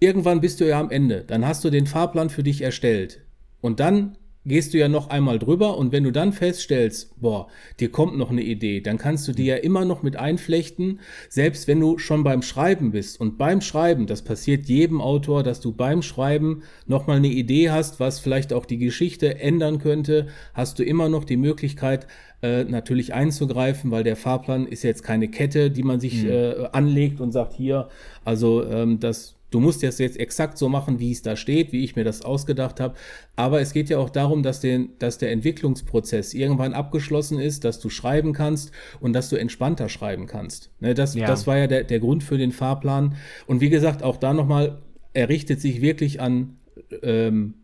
irgendwann 0.00 0.40
bist 0.40 0.60
du 0.60 0.68
ja 0.68 0.78
am 0.78 0.90
Ende. 0.90 1.24
Dann 1.26 1.46
hast 1.46 1.64
du 1.64 1.70
den 1.70 1.86
Fahrplan 1.86 2.28
für 2.28 2.42
dich 2.42 2.60
erstellt. 2.60 3.20
Und 3.60 3.80
dann 3.80 4.18
gehst 4.44 4.74
du 4.74 4.78
ja 4.78 4.88
noch 4.88 5.08
einmal 5.08 5.38
drüber 5.38 5.78
und 5.78 5.92
wenn 5.92 6.04
du 6.04 6.10
dann 6.10 6.32
feststellst, 6.32 7.20
boah, 7.20 7.48
dir 7.78 7.90
kommt 7.90 8.16
noch 8.16 8.30
eine 8.30 8.42
Idee, 8.42 8.80
dann 8.80 8.98
kannst 8.98 9.28
du 9.28 9.32
die 9.32 9.46
ja 9.46 9.56
immer 9.56 9.84
noch 9.84 10.02
mit 10.02 10.16
einflechten, 10.16 11.00
selbst 11.28 11.68
wenn 11.68 11.80
du 11.80 11.98
schon 11.98 12.24
beim 12.24 12.42
Schreiben 12.42 12.90
bist. 12.90 13.20
Und 13.20 13.38
beim 13.38 13.60
Schreiben, 13.60 14.06
das 14.06 14.22
passiert 14.22 14.66
jedem 14.66 15.00
Autor, 15.00 15.42
dass 15.42 15.60
du 15.60 15.72
beim 15.72 16.02
Schreiben 16.02 16.62
nochmal 16.86 17.18
eine 17.18 17.28
Idee 17.28 17.70
hast, 17.70 18.00
was 18.00 18.18
vielleicht 18.18 18.52
auch 18.52 18.66
die 18.66 18.78
Geschichte 18.78 19.38
ändern 19.38 19.78
könnte, 19.78 20.26
hast 20.54 20.78
du 20.78 20.84
immer 20.84 21.08
noch 21.08 21.24
die 21.24 21.36
Möglichkeit, 21.36 22.06
äh, 22.42 22.64
natürlich 22.64 23.14
einzugreifen, 23.14 23.92
weil 23.92 24.02
der 24.02 24.16
Fahrplan 24.16 24.66
ist 24.66 24.82
jetzt 24.82 25.04
keine 25.04 25.28
Kette, 25.28 25.70
die 25.70 25.84
man 25.84 26.00
sich 26.00 26.24
mhm. 26.24 26.30
äh, 26.30 26.54
anlegt 26.72 27.20
und 27.20 27.30
sagt, 27.30 27.52
hier, 27.52 27.88
also 28.24 28.64
ähm, 28.64 28.98
das 28.98 29.36
Du 29.52 29.60
musst 29.60 29.82
das 29.82 29.98
jetzt 29.98 30.18
exakt 30.18 30.58
so 30.58 30.68
machen, 30.68 30.98
wie 30.98 31.12
es 31.12 31.22
da 31.22 31.36
steht, 31.36 31.72
wie 31.72 31.84
ich 31.84 31.94
mir 31.94 32.04
das 32.04 32.22
ausgedacht 32.22 32.80
habe. 32.80 32.94
Aber 33.36 33.60
es 33.60 33.72
geht 33.72 33.90
ja 33.90 33.98
auch 33.98 34.10
darum, 34.10 34.42
dass, 34.42 34.60
den, 34.60 34.90
dass 34.98 35.18
der 35.18 35.30
Entwicklungsprozess 35.30 36.34
irgendwann 36.34 36.72
abgeschlossen 36.72 37.38
ist, 37.38 37.64
dass 37.64 37.78
du 37.78 37.90
schreiben 37.90 38.32
kannst 38.32 38.72
und 39.00 39.12
dass 39.12 39.28
du 39.28 39.36
entspannter 39.36 39.88
schreiben 39.88 40.26
kannst. 40.26 40.70
Ne, 40.80 40.94
das, 40.94 41.14
ja. 41.14 41.26
das 41.26 41.46
war 41.46 41.58
ja 41.58 41.66
der, 41.66 41.84
der 41.84 42.00
Grund 42.00 42.24
für 42.24 42.38
den 42.38 42.50
Fahrplan. 42.50 43.14
Und 43.46 43.60
wie 43.60 43.70
gesagt, 43.70 44.02
auch 44.02 44.16
da 44.16 44.32
nochmal, 44.32 44.78
er 45.12 45.28
richtet 45.28 45.60
sich 45.60 45.82
wirklich 45.82 46.20
an, 46.20 46.56
ähm, 47.02 47.54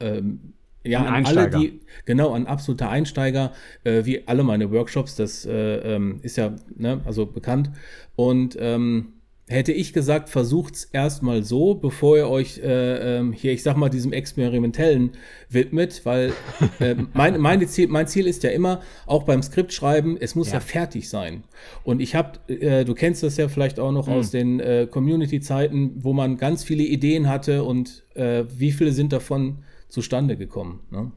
ähm, 0.00 0.52
ja, 0.84 1.04
an, 1.04 1.26
alle, 1.26 1.50
die, 1.50 1.80
genau, 2.04 2.32
an 2.32 2.46
absolute 2.46 2.88
Einsteiger, 2.88 3.52
äh, 3.82 4.04
wie 4.04 4.28
alle 4.28 4.44
meine 4.44 4.70
Workshops, 4.70 5.16
das 5.16 5.44
äh, 5.44 5.94
ähm, 5.96 6.20
ist 6.22 6.36
ja, 6.36 6.54
ne, 6.76 7.00
also 7.04 7.26
bekannt. 7.26 7.70
Und 8.14 8.56
ähm, 8.60 9.14
hätte 9.48 9.72
ich 9.72 9.92
gesagt, 9.92 10.28
versucht's 10.28 10.84
erstmal 10.84 11.44
so, 11.44 11.74
bevor 11.74 12.16
ihr 12.16 12.28
euch 12.28 12.58
äh, 12.58 13.18
ähm, 13.18 13.32
hier, 13.32 13.52
ich 13.52 13.62
sag 13.62 13.76
mal, 13.76 13.88
diesem 13.88 14.12
Experimentellen 14.12 15.12
widmet, 15.48 16.04
weil 16.04 16.32
äh, 16.80 16.96
mein, 17.12 17.40
meine 17.40 17.66
Ziel, 17.68 17.86
mein 17.86 18.08
Ziel 18.08 18.26
ist 18.26 18.42
ja 18.42 18.50
immer, 18.50 18.80
auch 19.06 19.22
beim 19.22 19.42
Skriptschreiben, 19.42 20.16
es 20.20 20.34
muss 20.34 20.48
ja, 20.48 20.54
ja 20.54 20.60
fertig 20.60 21.08
sein. 21.08 21.44
Und 21.84 22.00
ich 22.00 22.16
habe, 22.16 22.40
äh, 22.48 22.84
du 22.84 22.94
kennst 22.94 23.22
das 23.22 23.36
ja 23.36 23.48
vielleicht 23.48 23.78
auch 23.78 23.92
noch 23.92 24.08
mhm. 24.08 24.14
aus 24.14 24.32
den 24.32 24.58
äh, 24.58 24.88
Community-Zeiten, 24.90 26.02
wo 26.02 26.12
man 26.12 26.38
ganz 26.38 26.64
viele 26.64 26.82
Ideen 26.82 27.28
hatte 27.28 27.62
und 27.62 28.04
äh, 28.14 28.44
wie 28.56 28.72
viele 28.72 28.90
sind 28.90 29.12
davon 29.12 29.58
zustande 29.88 30.36
gekommen. 30.36 30.80
Ne? 30.90 31.12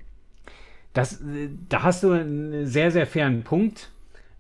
Das, 0.93 1.13
äh, 1.21 1.49
da 1.67 1.81
hast 1.81 2.03
du 2.03 2.11
einen 2.11 2.67
sehr, 2.67 2.91
sehr 2.91 3.07
fairen 3.07 3.43
Punkt 3.43 3.89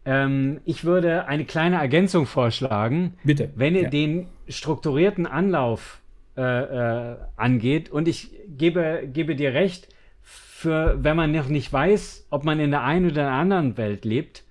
ähm, 0.09 0.59
ich 0.65 0.85
würde 0.85 1.27
eine 1.27 1.45
kleine 1.45 1.75
Ergänzung 1.75 2.25
vorschlagen. 2.25 3.13
Bitte. 3.23 3.51
Wenn 3.55 3.75
ihr 3.75 3.83
ja. 3.83 3.89
den 3.89 4.27
strukturierten 4.47 5.27
Anlauf 5.27 6.01
äh, 6.35 6.41
äh, 6.41 7.17
angeht, 7.35 7.91
und 7.91 8.07
ich 8.07 8.31
gebe, 8.47 9.07
gebe 9.13 9.35
dir 9.35 9.53
recht, 9.53 9.87
für 10.23 10.97
wenn 11.03 11.15
man 11.15 11.31
noch 11.31 11.47
nicht 11.47 11.71
weiß, 11.71 12.25
ob 12.31 12.43
man 12.43 12.59
in 12.59 12.71
der 12.71 12.81
einen 12.81 13.05
oder 13.05 13.21
der 13.21 13.31
anderen 13.31 13.77
Welt 13.77 14.03
lebt, 14.03 14.43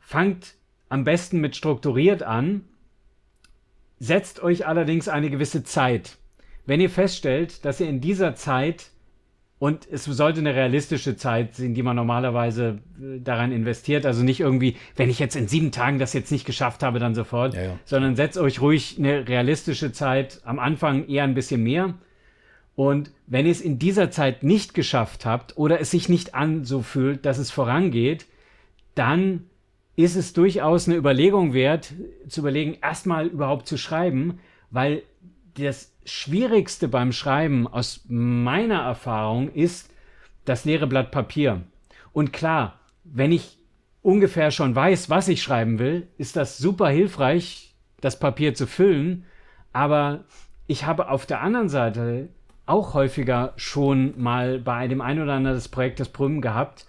fangt 0.00 0.54
am 0.88 1.04
besten 1.04 1.42
mit 1.42 1.56
strukturiert 1.56 2.22
an, 2.22 2.64
setzt 3.98 4.42
euch 4.42 4.66
allerdings 4.66 5.08
eine 5.08 5.28
gewisse 5.28 5.62
Zeit. 5.62 6.16
Wenn 6.64 6.80
ihr 6.80 6.90
feststellt, 6.90 7.66
dass 7.66 7.80
ihr 7.80 7.88
in 7.88 8.00
dieser 8.00 8.34
Zeit 8.34 8.92
und 9.58 9.88
es 9.90 10.04
sollte 10.04 10.40
eine 10.40 10.54
realistische 10.54 11.16
Zeit 11.16 11.54
sein, 11.54 11.72
die 11.72 11.82
man 11.82 11.96
normalerweise 11.96 12.78
äh, 13.00 13.20
daran 13.20 13.52
investiert. 13.52 14.04
Also 14.04 14.22
nicht 14.22 14.40
irgendwie, 14.40 14.76
wenn 14.96 15.08
ich 15.08 15.18
jetzt 15.18 15.34
in 15.34 15.48
sieben 15.48 15.72
Tagen 15.72 15.98
das 15.98 16.12
jetzt 16.12 16.30
nicht 16.30 16.44
geschafft 16.44 16.82
habe, 16.82 16.98
dann 16.98 17.14
sofort, 17.14 17.54
ja, 17.54 17.62
ja. 17.62 17.78
sondern 17.86 18.16
setzt 18.16 18.36
euch 18.36 18.60
ruhig 18.60 18.96
eine 18.98 19.26
realistische 19.26 19.92
Zeit. 19.92 20.40
Am 20.44 20.58
Anfang 20.58 21.08
eher 21.08 21.24
ein 21.24 21.34
bisschen 21.34 21.62
mehr. 21.62 21.94
Und 22.74 23.10
wenn 23.26 23.46
ihr 23.46 23.52
es 23.52 23.62
in 23.62 23.78
dieser 23.78 24.10
Zeit 24.10 24.42
nicht 24.42 24.74
geschafft 24.74 25.24
habt 25.24 25.56
oder 25.56 25.80
es 25.80 25.90
sich 25.90 26.10
nicht 26.10 26.34
an 26.34 26.66
so 26.66 26.82
fühlt, 26.82 27.24
dass 27.24 27.38
es 27.38 27.50
vorangeht, 27.50 28.26
dann 28.94 29.46
ist 29.96 30.16
es 30.16 30.34
durchaus 30.34 30.86
eine 30.86 30.98
Überlegung 30.98 31.54
wert, 31.54 31.94
zu 32.28 32.40
überlegen, 32.40 32.76
erstmal 32.82 33.28
überhaupt 33.28 33.66
zu 33.66 33.78
schreiben, 33.78 34.38
weil 34.70 35.02
das 35.54 35.95
Schwierigste 36.06 36.88
beim 36.88 37.12
Schreiben 37.12 37.66
aus 37.66 38.04
meiner 38.08 38.80
Erfahrung 38.80 39.52
ist 39.52 39.90
das 40.44 40.64
leere 40.64 40.86
Blatt 40.86 41.10
Papier. 41.10 41.62
Und 42.12 42.32
klar, 42.32 42.78
wenn 43.04 43.32
ich 43.32 43.58
ungefähr 44.02 44.52
schon 44.52 44.74
weiß, 44.74 45.10
was 45.10 45.28
ich 45.28 45.42
schreiben 45.42 45.78
will, 45.78 46.06
ist 46.16 46.36
das 46.36 46.58
super 46.58 46.88
hilfreich, 46.88 47.74
das 48.00 48.18
Papier 48.18 48.54
zu 48.54 48.66
füllen. 48.66 49.24
Aber 49.72 50.24
ich 50.68 50.86
habe 50.86 51.10
auf 51.10 51.26
der 51.26 51.40
anderen 51.40 51.68
Seite 51.68 52.28
auch 52.66 52.94
häufiger 52.94 53.52
schon 53.56 54.14
mal 54.16 54.60
bei 54.60 54.88
dem 54.88 55.00
ein 55.00 55.20
oder 55.20 55.34
anderen 55.34 55.56
des 55.56 55.68
Projektes 55.68 56.08
Prüm 56.08 56.40
gehabt, 56.40 56.86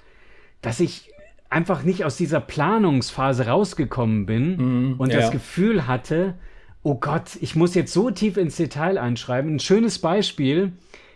dass 0.62 0.79
ich 0.79 1.12
einfach 1.50 1.83
nicht 1.83 2.05
aus 2.05 2.17
dieser 2.17 2.39
Planungsphase 2.39 3.47
rausgekommen 3.47 4.25
bin 4.25 4.93
mm, 4.93 5.00
und 5.00 5.12
ja. 5.12 5.19
das 5.19 5.31
Gefühl 5.31 5.88
hatte, 5.88 6.36
oh 6.88 6.96
Gott, 6.96 7.38
ich 7.41 7.53
muss 7.53 7.75
jetzt 7.75 7.91
so 7.91 8.12
tief 8.12 8.38
ins 8.38 8.56
Detail 8.56 8.98
einschreiben. 8.98 9.56
Ein 9.56 9.60
schönes 9.60 10.00
Beispiel. 10.00 10.72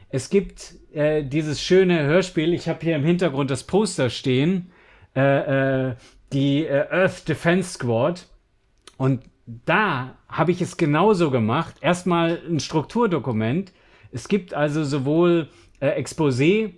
Es 0.10 0.30
gibt 0.30 0.75
äh, 0.92 1.24
dieses 1.24 1.63
schöne 1.63 2.04
Hörspiel, 2.04 2.54
ich 2.54 2.68
habe 2.68 2.80
hier 2.82 2.98
im 2.98 3.06
Hintergrund 3.06 3.50
das 3.50 3.63
Poster 3.63 4.10
stehen, 4.10 4.74
äh, 5.16 5.92
äh, 5.92 5.96
die 6.34 6.66
äh, 6.66 6.90
Earth 6.92 7.30
Defense 7.30 7.75
Squad. 7.75 8.28
Und 8.98 9.22
da 9.46 10.18
habe 10.28 10.51
ich 10.51 10.62
es 10.62 10.75
genauso 10.75 11.32
gemacht. 11.32 11.75
Erstmal 11.80 12.42
ein 12.50 12.60
Strukturdokument. 12.60 13.72
Es 14.12 14.28
gibt 14.28 14.54
also 14.54 14.84
sowohl 14.84 15.48
äh, 15.80 15.98
Exposé, 15.98 16.74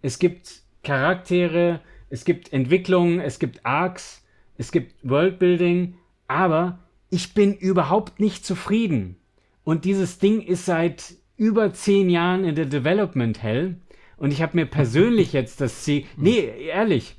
es 0.00 0.18
gibt 0.18 0.62
Charaktere, 0.82 1.80
es 2.08 2.24
gibt 2.24 2.50
Entwicklungen, 2.54 3.20
es 3.20 3.38
gibt 3.38 3.66
Arcs, 3.66 4.26
es 4.56 4.72
gibt 4.72 4.94
Worldbuilding, 5.02 5.96
aber 6.28 6.78
ich 7.10 7.34
bin 7.34 7.54
überhaupt 7.54 8.20
nicht 8.20 8.44
zufrieden. 8.44 9.16
Und 9.64 9.84
dieses 9.84 10.18
Ding 10.18 10.40
ist 10.40 10.66
seit 10.66 11.14
über 11.36 11.72
zehn 11.72 12.10
Jahren 12.10 12.44
in 12.44 12.54
der 12.54 12.66
Development 12.66 13.42
Hell. 13.42 13.76
Und 14.16 14.32
ich 14.32 14.42
habe 14.42 14.56
mir 14.56 14.66
persönlich 14.66 15.32
jetzt 15.32 15.60
das 15.60 15.84
Ziel, 15.84 16.04
nee, 16.16 16.50
ehrlich. 16.66 17.16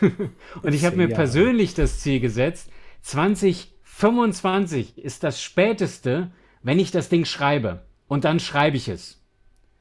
und 0.62 0.74
ich 0.74 0.84
habe 0.84 0.96
mir 0.96 1.08
persönlich 1.08 1.74
das 1.74 2.00
Ziel 2.00 2.20
gesetzt, 2.20 2.70
2025 3.02 4.98
ist 4.98 5.24
das 5.24 5.42
späteste, 5.42 6.30
wenn 6.62 6.78
ich 6.78 6.90
das 6.90 7.08
Ding 7.08 7.24
schreibe. 7.24 7.82
Und 8.06 8.24
dann 8.24 8.38
schreibe 8.38 8.76
ich 8.76 8.88
es. 8.88 9.20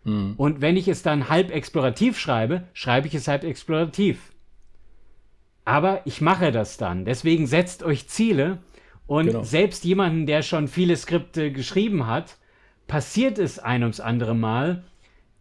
Mhm. 0.04 0.34
Und 0.38 0.62
wenn 0.62 0.78
ich 0.78 0.88
es 0.88 1.04
dann 1.04 1.30
halb 1.30 1.52
explorativ 1.52 2.18
schreibe, 2.18 2.64
schreibe 2.74 3.08
ich 3.08 3.16
es 3.16 3.28
halb 3.28 3.44
explorativ. 3.44 4.32
Aber 5.66 6.02
ich 6.06 6.22
mache 6.22 6.52
das 6.52 6.78
dann. 6.78 7.06
Deswegen 7.06 7.48
setzt 7.48 7.84
euch 7.84 8.08
Ziele 8.08 8.60
und 9.08 9.28
genau. 9.28 9.44
selbst 9.44 9.84
jemanden, 9.84 10.26
der 10.26 10.42
schon 10.42 10.68
viele 10.68 10.96
Skripte 10.96 11.52
geschrieben 11.52 12.08
hat, 12.08 12.38
passiert 12.88 13.38
es 13.38 13.60
ein 13.60 13.82
ums 13.84 14.00
andere 14.00 14.36
Mal, 14.36 14.84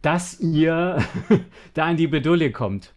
dass 0.01 0.39
ihr 0.39 0.97
da 1.73 1.89
in 1.89 1.97
die 1.97 2.07
Bedulle 2.07 2.51
kommt. 2.51 2.93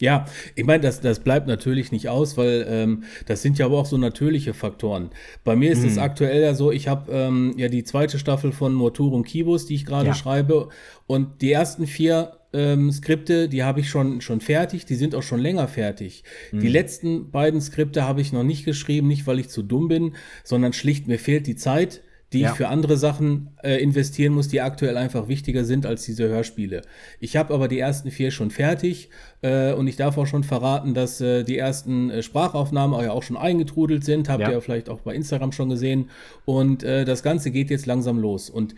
Ja, 0.00 0.24
ich 0.56 0.64
meine, 0.64 0.82
das, 0.82 1.00
das 1.00 1.20
bleibt 1.20 1.46
natürlich 1.46 1.92
nicht 1.92 2.08
aus, 2.08 2.36
weil 2.36 2.66
ähm, 2.68 3.04
das 3.26 3.40
sind 3.40 3.58
ja 3.58 3.66
aber 3.66 3.78
auch 3.78 3.86
so 3.86 3.96
natürliche 3.98 4.52
Faktoren. 4.52 5.10
Bei 5.44 5.54
mir 5.54 5.70
ist 5.70 5.84
es 5.84 5.94
hm. 5.94 6.02
aktuell 6.02 6.42
ja 6.42 6.54
so, 6.54 6.72
ich 6.72 6.88
habe 6.88 7.12
ähm, 7.12 7.54
ja 7.56 7.68
die 7.68 7.84
zweite 7.84 8.18
Staffel 8.18 8.50
von 8.50 8.74
Motur 8.74 9.12
und 9.12 9.24
Kibus, 9.24 9.66
die 9.66 9.76
ich 9.76 9.86
gerade 9.86 10.08
ja. 10.08 10.14
schreibe. 10.14 10.70
Und 11.06 11.40
die 11.40 11.52
ersten 11.52 11.86
vier 11.86 12.32
ähm, 12.52 12.92
Skripte, 12.92 13.48
die 13.48 13.62
habe 13.62 13.80
ich 13.80 13.88
schon, 13.88 14.20
schon 14.20 14.40
fertig, 14.40 14.84
die 14.84 14.94
sind 14.94 15.14
auch 15.14 15.22
schon 15.22 15.40
länger 15.40 15.68
fertig. 15.68 16.24
Mhm. 16.50 16.60
Die 16.60 16.68
letzten 16.68 17.30
beiden 17.30 17.60
Skripte 17.60 18.04
habe 18.04 18.20
ich 18.20 18.32
noch 18.32 18.44
nicht 18.44 18.64
geschrieben, 18.64 19.08
nicht 19.08 19.26
weil 19.26 19.38
ich 19.38 19.48
zu 19.48 19.62
dumm 19.62 19.88
bin, 19.88 20.14
sondern 20.44 20.72
schlicht 20.72 21.08
mir 21.08 21.18
fehlt 21.18 21.46
die 21.46 21.56
Zeit, 21.56 22.02
die 22.32 22.40
ja. 22.40 22.50
ich 22.50 22.56
für 22.56 22.68
andere 22.68 22.96
Sachen 22.96 23.50
äh, 23.62 23.82
investieren 23.82 24.32
muss, 24.32 24.48
die 24.48 24.60
aktuell 24.60 24.96
einfach 24.96 25.28
wichtiger 25.28 25.64
sind 25.64 25.84
als 25.84 26.04
diese 26.04 26.28
Hörspiele. 26.28 26.82
Ich 27.20 27.36
habe 27.36 27.52
aber 27.52 27.68
die 27.68 27.78
ersten 27.78 28.10
vier 28.10 28.30
schon 28.30 28.50
fertig 28.50 29.10
äh, 29.42 29.72
und 29.72 29.86
ich 29.86 29.96
darf 29.96 30.16
auch 30.16 30.26
schon 30.26 30.44
verraten, 30.44 30.94
dass 30.94 31.20
äh, 31.20 31.44
die 31.44 31.58
ersten 31.58 32.10
äh, 32.10 32.22
Sprachaufnahmen 32.22 32.96
auch, 32.96 33.02
ja 33.02 33.12
auch 33.12 33.22
schon 33.22 33.36
eingetrudelt 33.36 34.04
sind. 34.04 34.28
Habt 34.28 34.40
ja. 34.40 34.50
ihr 34.50 34.60
vielleicht 34.62 34.88
auch 34.88 35.00
bei 35.00 35.14
Instagram 35.14 35.52
schon 35.52 35.68
gesehen. 35.68 36.10
Und 36.46 36.82
äh, 36.84 37.04
das 37.04 37.22
Ganze 37.22 37.50
geht 37.50 37.70
jetzt 37.70 37.86
langsam 37.86 38.18
los. 38.18 38.48
Und 38.48 38.74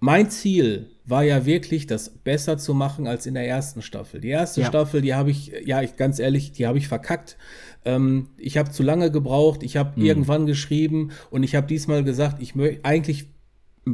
mein 0.00 0.30
Ziel 0.30 0.90
war 1.08 1.24
ja 1.24 1.46
wirklich, 1.46 1.86
das 1.86 2.10
besser 2.10 2.58
zu 2.58 2.74
machen 2.74 3.06
als 3.06 3.26
in 3.26 3.34
der 3.34 3.48
ersten 3.48 3.82
Staffel. 3.82 4.20
Die 4.20 4.28
erste 4.28 4.60
ja. 4.60 4.66
Staffel, 4.66 5.00
die 5.00 5.14
habe 5.14 5.30
ich, 5.30 5.52
ja, 5.64 5.80
ich 5.82 5.96
ganz 5.96 6.18
ehrlich, 6.18 6.52
die 6.52 6.66
habe 6.66 6.78
ich 6.78 6.88
verkackt. 6.88 7.36
Ähm, 7.84 8.28
ich 8.36 8.58
habe 8.58 8.70
zu 8.70 8.82
lange 8.82 9.10
gebraucht, 9.10 9.62
ich 9.62 9.76
habe 9.76 9.98
mhm. 9.98 10.06
irgendwann 10.06 10.46
geschrieben 10.46 11.12
und 11.30 11.42
ich 11.42 11.54
habe 11.54 11.66
diesmal 11.66 12.04
gesagt, 12.04 12.42
ich 12.42 12.54
möchte 12.54 12.84
eigentlich 12.84 13.26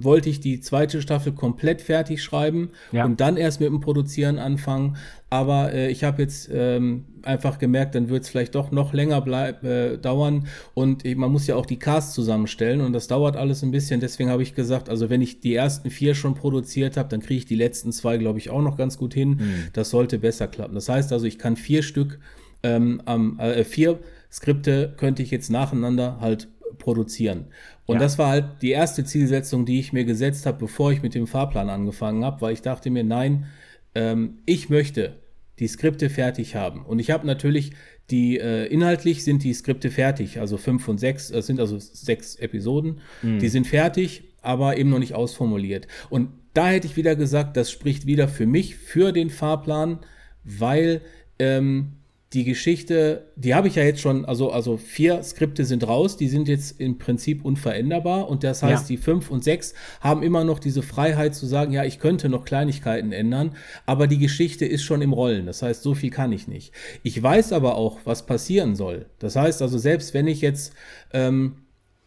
wollte 0.02 0.28
ich 0.30 0.40
die 0.40 0.60
zweite 0.60 1.00
Staffel 1.02 1.32
komplett 1.32 1.82
fertig 1.82 2.22
schreiben 2.22 2.70
Ja. 2.90 3.04
und 3.04 3.20
dann 3.20 3.36
erst 3.36 3.60
mit 3.60 3.68
dem 3.68 3.80
Produzieren 3.80 4.38
anfangen. 4.38 4.96
Aber 5.30 5.72
äh, 5.72 5.90
ich 5.90 6.04
habe 6.04 6.22
jetzt 6.22 6.48
ähm, 6.52 7.04
einfach 7.22 7.58
gemerkt, 7.58 7.94
dann 7.94 8.08
wird 8.08 8.22
es 8.24 8.28
vielleicht 8.28 8.54
doch 8.54 8.70
noch 8.70 8.92
länger 8.92 9.20
bleib, 9.20 9.62
äh, 9.64 9.96
dauern. 9.98 10.46
Und 10.74 11.04
man 11.16 11.30
muss 11.30 11.46
ja 11.46 11.56
auch 11.56 11.66
die 11.66 11.78
Casts 11.78 12.14
zusammenstellen 12.14 12.80
und 12.80 12.92
das 12.92 13.06
dauert 13.08 13.36
alles 13.36 13.62
ein 13.62 13.70
bisschen. 13.70 14.00
Deswegen 14.00 14.30
habe 14.30 14.42
ich 14.42 14.54
gesagt, 14.54 14.88
also 14.88 15.10
wenn 15.10 15.22
ich 15.22 15.40
die 15.40 15.54
ersten 15.54 15.90
vier 15.90 16.14
schon 16.14 16.34
produziert 16.34 16.96
habe, 16.96 17.08
dann 17.08 17.20
kriege 17.20 17.38
ich 17.38 17.46
die 17.46 17.56
letzten 17.56 17.92
zwei, 17.92 18.16
glaube 18.16 18.38
ich, 18.38 18.50
auch 18.50 18.62
noch 18.62 18.76
ganz 18.76 18.96
gut 18.98 19.14
hin. 19.14 19.40
Das 19.72 19.90
sollte 19.90 20.18
besser 20.18 20.46
klappen. 20.48 20.74
Das 20.74 20.88
heißt 20.88 21.12
also, 21.12 21.26
ich 21.26 21.38
kann 21.38 21.56
vier 21.56 21.82
Stück, 21.82 22.18
ähm, 22.62 23.02
am, 23.04 23.38
äh, 23.40 23.62
vier 23.64 23.98
Skripte 24.32 24.94
könnte 24.96 25.22
ich 25.22 25.30
jetzt 25.30 25.50
nacheinander 25.50 26.18
halt 26.20 26.48
produzieren. 26.78 27.46
Und 27.86 27.96
Ja. 27.96 28.00
das 28.00 28.18
war 28.18 28.28
halt 28.30 28.46
die 28.62 28.70
erste 28.70 29.04
Zielsetzung, 29.04 29.64
die 29.66 29.78
ich 29.80 29.92
mir 29.92 30.04
gesetzt 30.04 30.46
habe, 30.46 30.58
bevor 30.58 30.92
ich 30.92 31.02
mit 31.02 31.14
dem 31.14 31.26
Fahrplan 31.26 31.68
angefangen 31.68 32.24
habe, 32.24 32.40
weil 32.40 32.52
ich 32.54 32.62
dachte 32.62 32.90
mir, 32.90 33.04
nein, 33.04 33.46
ähm, 33.94 34.38
ich 34.46 34.68
möchte 34.70 35.16
die 35.58 35.68
Skripte 35.68 36.10
fertig 36.10 36.56
haben. 36.56 36.84
Und 36.84 36.98
ich 36.98 37.10
habe 37.10 37.26
natürlich 37.26 37.72
die, 38.10 38.38
äh, 38.38 38.66
inhaltlich 38.66 39.24
sind 39.24 39.44
die 39.44 39.54
Skripte 39.54 39.90
fertig, 39.90 40.40
also 40.40 40.56
fünf 40.56 40.88
und 40.88 40.98
sechs, 40.98 41.30
es 41.30 41.46
sind 41.46 41.60
also 41.60 41.78
sechs 41.78 42.36
Episoden, 42.36 43.00
die 43.22 43.48
sind 43.48 43.66
fertig, 43.66 44.24
aber 44.42 44.76
eben 44.76 44.90
noch 44.90 44.98
nicht 44.98 45.14
ausformuliert. 45.14 45.86
Und 46.10 46.28
da 46.52 46.68
hätte 46.68 46.86
ich 46.86 46.96
wieder 46.96 47.16
gesagt, 47.16 47.56
das 47.56 47.70
spricht 47.70 48.04
wieder 48.06 48.28
für 48.28 48.46
mich, 48.46 48.76
für 48.76 49.12
den 49.12 49.30
Fahrplan, 49.30 50.00
weil 50.44 51.00
ähm, 51.38 51.92
die 52.34 52.44
Geschichte, 52.44 53.30
die 53.36 53.54
habe 53.54 53.68
ich 53.68 53.76
ja 53.76 53.84
jetzt 53.84 54.00
schon, 54.00 54.24
also, 54.24 54.50
also 54.50 54.76
vier 54.76 55.22
Skripte 55.22 55.64
sind 55.64 55.86
raus, 55.86 56.16
die 56.16 56.28
sind 56.28 56.48
jetzt 56.48 56.80
im 56.80 56.98
Prinzip 56.98 57.44
unveränderbar 57.44 58.28
und 58.28 58.42
das 58.42 58.62
heißt, 58.62 58.82
Ja. 58.84 58.88
die 58.88 58.96
fünf 58.96 59.30
und 59.30 59.44
sechs 59.44 59.72
haben 60.00 60.22
immer 60.22 60.42
noch 60.42 60.58
diese 60.58 60.82
Freiheit 60.82 61.34
zu 61.34 61.46
sagen, 61.46 61.72
ja, 61.72 61.84
ich 61.84 62.00
könnte 62.00 62.28
noch 62.28 62.44
Kleinigkeiten 62.44 63.12
ändern, 63.12 63.56
aber 63.86 64.08
die 64.08 64.18
Geschichte 64.18 64.66
ist 64.66 64.82
schon 64.82 65.00
im 65.00 65.12
Rollen. 65.12 65.46
Das 65.46 65.62
heißt, 65.62 65.82
so 65.82 65.94
viel 65.94 66.10
kann 66.10 66.32
ich 66.32 66.48
nicht. 66.48 66.72
Ich 67.04 67.22
weiß 67.22 67.52
aber 67.52 67.76
auch, 67.76 68.00
was 68.04 68.26
passieren 68.26 68.74
soll. 68.74 69.06
Das 69.20 69.36
heißt 69.36 69.62
also, 69.62 69.78
selbst 69.78 70.12
wenn 70.12 70.26
ich 70.26 70.40
jetzt 70.40 70.72
ähm, 71.12 71.56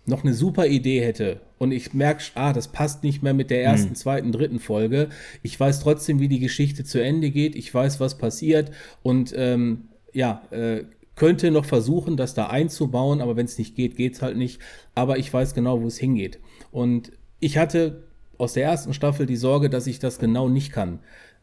noch 0.05 0.24
eine 0.24 0.34
super 0.34 0.67
Idee 0.67 1.01
hätte 1.01 1.41
und 1.57 1.72
ich 1.72 1.93
merke, 1.93 2.24
ah, 2.36 2.53
das 2.53 2.69
passt 2.69 3.03
nicht 3.03 3.24
mehr 3.24 3.34
mit 3.34 3.50
der 3.50 3.63
ersten, 3.63 3.96
zweiten, 3.96 4.31
dritten 4.31 4.60
Folge, 4.60 5.10
ich 5.41 5.60
weiß 5.60 5.79
trotzdem, 5.81 6.19
wie 6.19 6.27
die 6.29 6.39
Geschichte 6.39 6.84
zu 6.84 7.01
Ende 7.01 7.29
geht, 7.29 7.55
ich 7.55 7.74
weiß, 7.74 8.00
was 8.00 8.17
passiert 8.17 8.72
und 9.03 9.34
ähm, 9.36 9.89
ja, 10.17 10.41
äh, 10.50 10.83
könnte 11.15 11.51
noch 11.51 11.65
versuchen, 11.65 12.17
das 12.17 12.33
da 12.33 12.47
einzubauen, 12.47 13.21
aber 13.21 13.36
wenn 13.36 13.45
es 13.45 13.57
nicht 13.59 13.75
geht, 13.75 13.95
geht 13.95 14.15
es 14.15 14.21
halt 14.24 14.36
nicht. 14.36 14.59
Aber 14.95 15.19
ich 15.19 15.31
weiß 15.31 15.53
genau, 15.53 15.81
wo 15.81 15.88
es 15.88 15.97
hingeht. 15.97 16.39
Und 16.71 17.12
ich 17.39 17.57
hatte 17.57 18.03
aus 18.39 18.53
der 18.53 18.63
ersten 18.63 18.93
Staffel 18.95 19.27
die 19.27 19.36
Sorge, 19.36 19.69
dass 19.69 19.86
ich 19.86 20.00
das 20.00 20.17
genau 20.17 20.50
nicht 20.50 20.71
kann. 20.71 21.00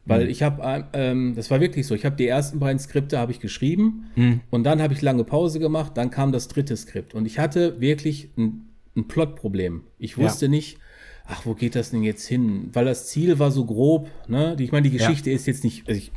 Weil 0.07 0.29
ich 0.29 0.43
habe, 0.43 0.87
ähm, 0.93 1.35
das 1.35 1.51
war 1.51 1.61
wirklich 1.61 1.87
so, 1.87 1.95
ich 1.95 2.05
habe 2.05 2.17
die 2.17 2.27
ersten 2.27 2.59
beiden 2.59 2.79
Skripte 2.79 3.17
habe 3.17 3.33
ich 3.33 3.41
geschrieben 3.41 4.11
und 4.51 4.65
dann 4.65 4.83
habe 4.83 4.93
ich 4.93 5.01
lange 5.01 5.25
Pause 5.25 5.61
gemacht, 5.61 5.93
dann 5.95 6.11
kam 6.11 6.31
das 6.31 6.49
dritte 6.49 6.77
Skript 6.77 7.15
und 7.15 7.25
ich 7.25 7.39
hatte 7.39 7.81
wirklich 7.81 8.29
ein, 8.37 8.69
ein 8.97 9.09
Plotproblem. 9.09 9.83
Ich 9.99 10.19
wusste 10.19 10.49
nicht, 10.51 10.79
ach, 11.27 11.47
wo 11.47 11.55
geht 11.55 11.75
das 11.75 11.91
denn 11.91 12.03
jetzt 12.03 12.27
hin? 12.27 12.69
Weil 12.75 12.85
das 12.85 13.07
Ziel 13.07 13.39
war 13.39 13.51
so 13.51 13.65
grob, 13.65 14.11
ne? 14.29 14.55
Ich 14.59 14.73
meine, 14.73 14.89
die 14.91 14.95
Geschichte 14.95 15.31
ist 15.31 15.47
jetzt 15.47 15.65
nicht, 15.65 15.89
also 15.89 15.99
ich, 15.99 16.13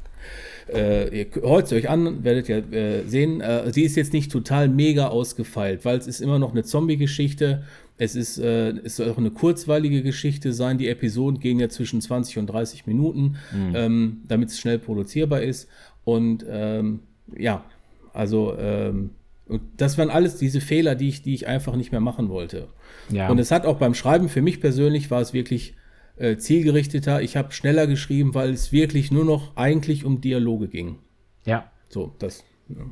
äh, 0.73 1.21
ihr 1.21 1.27
hört 1.41 1.71
euch 1.71 1.89
an, 1.89 2.23
werdet 2.23 2.47
ja 2.47 2.57
äh, 2.57 3.03
sehen, 3.05 3.41
äh, 3.41 3.71
sie 3.71 3.83
ist 3.83 3.95
jetzt 3.95 4.13
nicht 4.13 4.31
total 4.31 4.69
mega 4.69 5.07
ausgefeilt, 5.07 5.85
weil 5.85 5.97
es 5.97 6.07
ist 6.07 6.21
immer 6.21 6.39
noch 6.39 6.51
eine 6.51 6.63
Zombie-Geschichte. 6.63 7.63
Es 7.97 8.15
ist, 8.15 8.37
äh, 8.37 8.69
es 8.83 8.97
soll 8.97 9.09
auch 9.09 9.17
eine 9.17 9.31
kurzweilige 9.31 10.03
Geschichte 10.03 10.53
sein. 10.53 10.77
Die 10.77 10.87
Episoden 10.87 11.39
gehen 11.39 11.59
ja 11.59 11.69
zwischen 11.69 11.99
20 12.01 12.37
und 12.37 12.47
30 12.47 12.85
Minuten, 12.85 13.37
ähm, 13.73 14.21
damit 14.27 14.49
es 14.49 14.59
schnell 14.59 14.77
produzierbar 14.77 15.41
ist. 15.41 15.67
Und 16.03 16.45
ähm, 16.47 16.99
ja, 17.35 17.65
also 18.13 18.55
ähm, 18.57 19.11
und 19.47 19.61
das 19.77 19.97
waren 19.97 20.09
alles 20.09 20.37
diese 20.37 20.61
Fehler, 20.61 20.95
die 20.95 21.07
ich, 21.07 21.21
die 21.21 21.33
ich 21.33 21.47
einfach 21.47 21.75
nicht 21.75 21.91
mehr 21.91 22.01
machen 22.01 22.29
wollte. 22.29 22.67
Ja. 23.09 23.29
Und 23.29 23.39
es 23.39 23.51
hat 23.51 23.65
auch 23.65 23.77
beim 23.77 23.93
Schreiben, 23.93 24.29
für 24.29 24.41
mich 24.41 24.59
persönlich 24.59 25.09
war 25.09 25.21
es 25.21 25.33
wirklich 25.33 25.75
äh, 26.17 26.37
zielgerichteter. 26.37 27.21
Ich 27.21 27.37
habe 27.37 27.51
schneller 27.51 27.87
geschrieben, 27.87 28.33
weil 28.33 28.51
es 28.51 28.71
wirklich 28.71 29.11
nur 29.11 29.25
noch 29.25 29.55
eigentlich 29.55 30.05
um 30.05 30.21
Dialoge 30.21 30.67
ging. 30.67 30.99
ja. 31.45 31.71
So, 31.89 32.13
das. 32.19 32.43
Ja. 32.67 32.83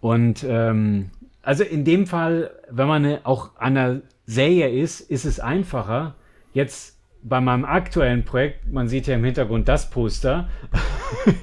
Und 0.00 0.46
ähm, 0.48 1.10
also 1.42 1.64
in 1.64 1.84
dem 1.84 2.06
Fall, 2.06 2.50
wenn 2.70 2.86
man 2.86 3.04
eine, 3.04 3.26
auch 3.26 3.56
an 3.56 3.74
der 3.74 4.02
Serie 4.24 4.68
ist, 4.68 5.00
ist 5.00 5.24
es 5.24 5.40
einfacher. 5.40 6.14
Jetzt 6.52 6.96
bei 7.22 7.40
meinem 7.40 7.64
aktuellen 7.64 8.24
Projekt, 8.24 8.72
man 8.72 8.88
sieht 8.88 9.08
ja 9.08 9.16
im 9.16 9.24
Hintergrund 9.24 9.68
das 9.68 9.90
Poster. 9.90 10.48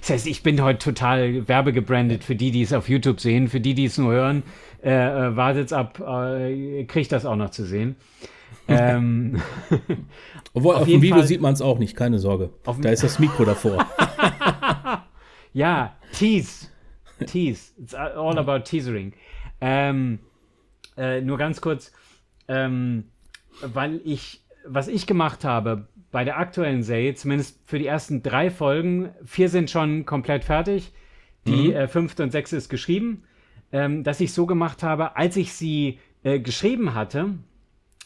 das 0.00 0.10
heißt, 0.10 0.26
ich 0.26 0.42
bin 0.42 0.62
heute 0.62 0.78
total 0.78 1.48
werbegebrandet 1.48 2.22
für 2.22 2.36
die, 2.36 2.50
die 2.50 2.62
es 2.62 2.74
auf 2.74 2.88
YouTube 2.88 3.20
sehen, 3.20 3.48
für 3.48 3.60
die, 3.60 3.74
die 3.74 3.86
es 3.86 3.96
nur 3.96 4.12
hören. 4.12 4.42
Äh, 4.82 4.92
äh, 4.92 5.36
wartet's 5.36 5.72
ab, 5.72 6.00
äh, 6.00 6.84
kriegt 6.84 7.12
das 7.12 7.24
auch 7.24 7.36
noch 7.36 7.50
zu 7.50 7.64
sehen. 7.64 7.96
Ähm, 8.68 9.40
Obwohl, 10.54 10.74
Auf 10.74 10.82
auf, 10.82 10.88
dem 10.88 11.02
Video 11.02 11.18
Fall- 11.18 11.26
sieht 11.26 11.40
man 11.40 11.52
es 11.52 11.60
auch 11.62 11.78
nicht, 11.78 11.96
keine 11.96 12.18
Sorge. 12.18 12.50
Da 12.80 12.90
ist 12.90 13.02
das 13.02 13.18
Mikro 13.18 13.44
davor. 13.44 13.86
Ja, 15.52 15.96
Tease. 16.12 16.66
Tease. 17.24 17.72
It's 17.80 17.94
all 17.94 18.38
about 18.38 18.58
teasering. 18.64 19.14
Ähm, 19.62 20.18
äh, 20.98 21.22
nur 21.22 21.38
ganz 21.38 21.62
kurz, 21.62 21.92
ähm, 22.46 23.04
weil 23.62 24.02
ich, 24.04 24.42
was 24.66 24.86
ich 24.88 25.06
gemacht 25.06 25.44
habe 25.44 25.88
bei 26.12 26.24
der 26.24 26.36
aktuellen 26.38 26.82
Serie, 26.82 27.14
zumindest 27.14 27.58
für 27.64 27.78
die 27.78 27.86
ersten 27.86 28.22
drei 28.22 28.50
Folgen, 28.50 29.08
vier 29.24 29.48
sind 29.48 29.70
schon 29.70 30.04
komplett 30.04 30.44
fertig, 30.44 30.92
die 31.46 31.72
äh, 31.72 31.88
fünfte 31.88 32.22
und 32.22 32.32
sechste 32.32 32.56
ist 32.56 32.68
geschrieben, 32.68 33.22
ähm, 33.72 34.04
dass 34.04 34.20
ich 34.20 34.34
so 34.34 34.44
gemacht 34.44 34.82
habe, 34.82 35.16
als 35.16 35.36
ich 35.38 35.54
sie 35.54 36.00
äh, 36.22 36.38
geschrieben 36.38 36.94
hatte, 36.94 37.30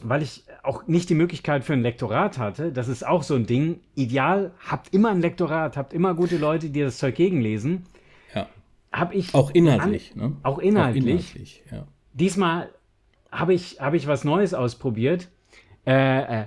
weil 0.03 0.21
ich 0.21 0.43
auch 0.63 0.87
nicht 0.87 1.09
die 1.09 1.15
Möglichkeit 1.15 1.63
für 1.63 1.73
ein 1.73 1.81
Lektorat 1.81 2.37
hatte, 2.37 2.71
das 2.71 2.87
ist 2.87 3.05
auch 3.05 3.23
so 3.23 3.35
ein 3.35 3.45
Ding. 3.45 3.79
Ideal, 3.95 4.51
habt 4.67 4.93
immer 4.93 5.09
ein 5.09 5.21
Lektorat, 5.21 5.77
habt 5.77 5.93
immer 5.93 6.13
gute 6.13 6.37
Leute, 6.37 6.69
die 6.69 6.81
das 6.81 6.97
Zeug 6.97 7.15
gegenlesen. 7.15 7.83
ja. 8.35 8.47
Habe 8.91 9.15
ich 9.15 9.33
Auch 9.33 9.51
inhaltlich, 9.51 10.15
ne? 10.15 10.35
Auch 10.43 10.59
inhaltlich. 10.59 11.03
Auch 11.03 11.07
inhaltlich, 11.07 11.63
ja. 11.71 11.87
diesmal 12.13 12.69
habe 13.31 13.53
ich, 13.53 13.79
hab 13.79 13.93
ich 13.93 14.07
was 14.07 14.23
Neues 14.25 14.53
ausprobiert, 14.53 15.29
äh, 15.85 16.41
äh, 16.41 16.45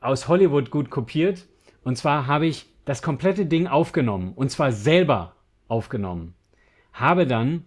aus 0.00 0.28
Hollywood 0.28 0.70
gut 0.70 0.90
kopiert. 0.90 1.46
Und 1.84 1.96
zwar 1.98 2.26
habe 2.26 2.46
ich 2.46 2.66
das 2.84 3.02
komplette 3.02 3.46
Ding 3.46 3.66
aufgenommen. 3.66 4.32
Und 4.34 4.50
zwar 4.50 4.72
selber 4.72 5.34
aufgenommen. 5.68 6.34
Habe 6.92 7.26
dann 7.26 7.64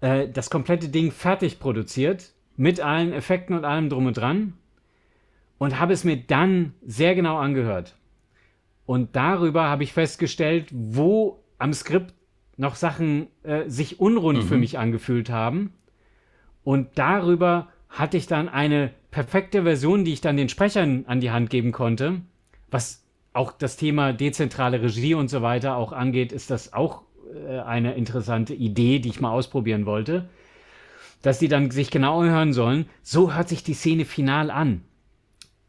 äh, 0.00 0.28
das 0.28 0.50
komplette 0.50 0.88
Ding 0.88 1.12
fertig 1.12 1.60
produziert. 1.60 2.32
Mit 2.56 2.80
allen 2.80 3.12
Effekten 3.12 3.56
und 3.56 3.64
allem 3.64 3.88
drum 3.88 4.06
und 4.06 4.16
dran. 4.16 4.54
Und 5.58 5.80
habe 5.80 5.92
es 5.92 6.04
mir 6.04 6.16
dann 6.16 6.74
sehr 6.84 7.14
genau 7.14 7.38
angehört. 7.38 7.96
Und 8.84 9.16
darüber 9.16 9.64
habe 9.64 9.82
ich 9.82 9.92
festgestellt, 9.92 10.68
wo 10.72 11.42
am 11.58 11.72
Skript 11.72 12.14
noch 12.56 12.74
Sachen 12.74 13.26
äh, 13.42 13.68
sich 13.68 14.00
unrund 14.00 14.44
für 14.44 14.56
mich 14.56 14.78
angefühlt 14.78 15.30
haben. 15.30 15.72
Und 16.64 16.88
darüber 16.94 17.68
hatte 17.88 18.16
ich 18.16 18.26
dann 18.26 18.48
eine 18.48 18.90
perfekte 19.10 19.62
Version, 19.62 20.04
die 20.04 20.12
ich 20.12 20.20
dann 20.20 20.36
den 20.36 20.48
Sprechern 20.48 21.04
an 21.06 21.20
die 21.20 21.30
Hand 21.30 21.50
geben 21.50 21.72
konnte. 21.72 22.22
Was 22.70 23.04
auch 23.32 23.52
das 23.52 23.76
Thema 23.76 24.12
dezentrale 24.12 24.82
Regie 24.82 25.14
und 25.14 25.28
so 25.28 25.42
weiter 25.42 25.76
auch 25.76 25.92
angeht, 25.92 26.32
ist 26.32 26.50
das 26.50 26.72
auch 26.72 27.02
äh, 27.48 27.58
eine 27.58 27.94
interessante 27.94 28.54
Idee, 28.54 28.98
die 28.98 29.10
ich 29.10 29.20
mal 29.20 29.30
ausprobieren 29.30 29.86
wollte. 29.86 30.28
Dass 31.26 31.40
die 31.40 31.48
dann 31.48 31.72
sich 31.72 31.90
genau 31.90 32.22
hören 32.22 32.52
sollen, 32.52 32.86
so 33.02 33.34
hört 33.34 33.48
sich 33.48 33.64
die 33.64 33.74
Szene 33.74 34.04
final 34.04 34.48
an. 34.48 34.82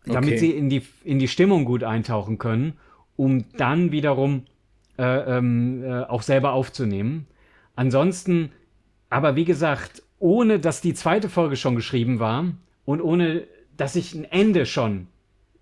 Damit 0.06 0.30
Okay. 0.34 0.38
sie 0.38 0.52
in 0.52 0.70
die, 0.70 0.84
in 1.04 1.18
die 1.18 1.28
Stimmung 1.28 1.66
gut 1.66 1.84
eintauchen 1.84 2.38
können, 2.38 2.74
um 3.16 3.44
dann 3.58 3.92
wiederum 3.92 4.44
äh, 5.00 5.38
ähm, 5.38 5.84
äh, 5.84 6.04
auch 6.04 6.22
selber 6.22 6.54
aufzunehmen. 6.54 7.26
Ansonsten, 7.76 8.52
aber 9.10 9.36
wie 9.36 9.46
gesagt, 9.46 10.04
ohne 10.20 10.60
dass 10.60 10.82
die 10.82 10.94
zweite 10.94 11.28
Folge 11.28 11.56
schon 11.56 11.76
geschrieben 11.76 12.20
war 12.20 12.46
und 12.86 13.02
ohne 13.02 13.48
dass 13.76 13.96
ich 13.96 14.14
ein 14.14 14.26
Ende 14.26 14.68
schon 14.68 15.08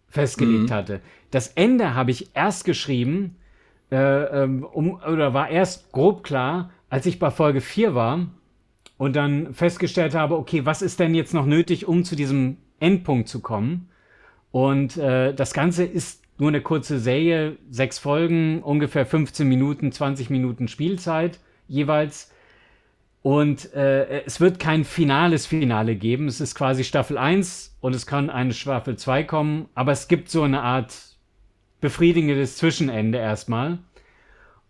festgelegt 0.10 0.71
hatte. 0.71 0.99
Das 1.31 1.47
Ende 1.47 1.95
habe 1.95 2.12
ich 2.12 2.36
erst 2.36 2.65
geschrieben, 2.65 3.38
äh, 3.93 3.95
ähm, 4.43 4.65
um, 4.65 4.95
oder 4.95 5.34
war 5.34 5.47
erst 5.47 5.93
grob 5.93 6.25
klar, 6.25 6.71
als 6.89 7.05
ich 7.05 7.17
bei 7.17 7.31
Folge 7.31 7.62
4 7.62 7.95
war 7.95 8.27
und 8.97 9.15
dann 9.15 9.53
festgestellt 9.53 10.15
habe, 10.15 10.38
okay, 10.38 10.65
was 10.65 10.81
ist 10.81 10.99
denn 10.99 11.15
jetzt 11.15 11.34
noch 11.34 11.45
nötig, 11.45 11.88
um 11.88 12.03
zu 12.03 12.15
diesem 12.15 12.58
Endpunkt 12.79 13.27
zu 13.27 13.41
kommen? 13.41 13.89
Und 14.51 14.97
äh, 14.97 15.34
das 15.34 15.53
Ganze 15.53 15.84
ist 15.84 16.23
nur 16.38 16.49
eine 16.49 16.62
kurze 16.62 16.99
Serie, 16.99 17.58
sechs 17.69 17.99
Folgen, 17.99 18.62
ungefähr 18.62 19.05
15 19.05 19.47
Minuten, 19.47 19.91
20 19.91 20.29
Minuten 20.29 20.67
Spielzeit 20.67 21.39
jeweils. 21.67 22.31
Und 23.21 23.73
äh, 23.73 24.23
es 24.23 24.39
wird 24.39 24.60
kein 24.60 24.84
finales 24.84 25.45
Finale 25.45 25.95
geben. 25.95 26.27
Es 26.27 26.41
ist 26.41 26.53
quasi 26.53 26.84
Staffel 26.84 27.17
1 27.17 27.77
und 27.81 27.95
es 27.95 28.05
kann 28.05 28.29
eine 28.29 28.53
Staffel 28.53 28.97
2 28.97 29.23
kommen, 29.23 29.67
aber 29.73 29.91
es 29.91 30.08
gibt 30.08 30.29
so 30.29 30.43
eine 30.43 30.62
Art 30.62 30.95
befriedigendes 31.81 32.58
Zwischenende 32.58 33.17
erstmal. 33.17 33.79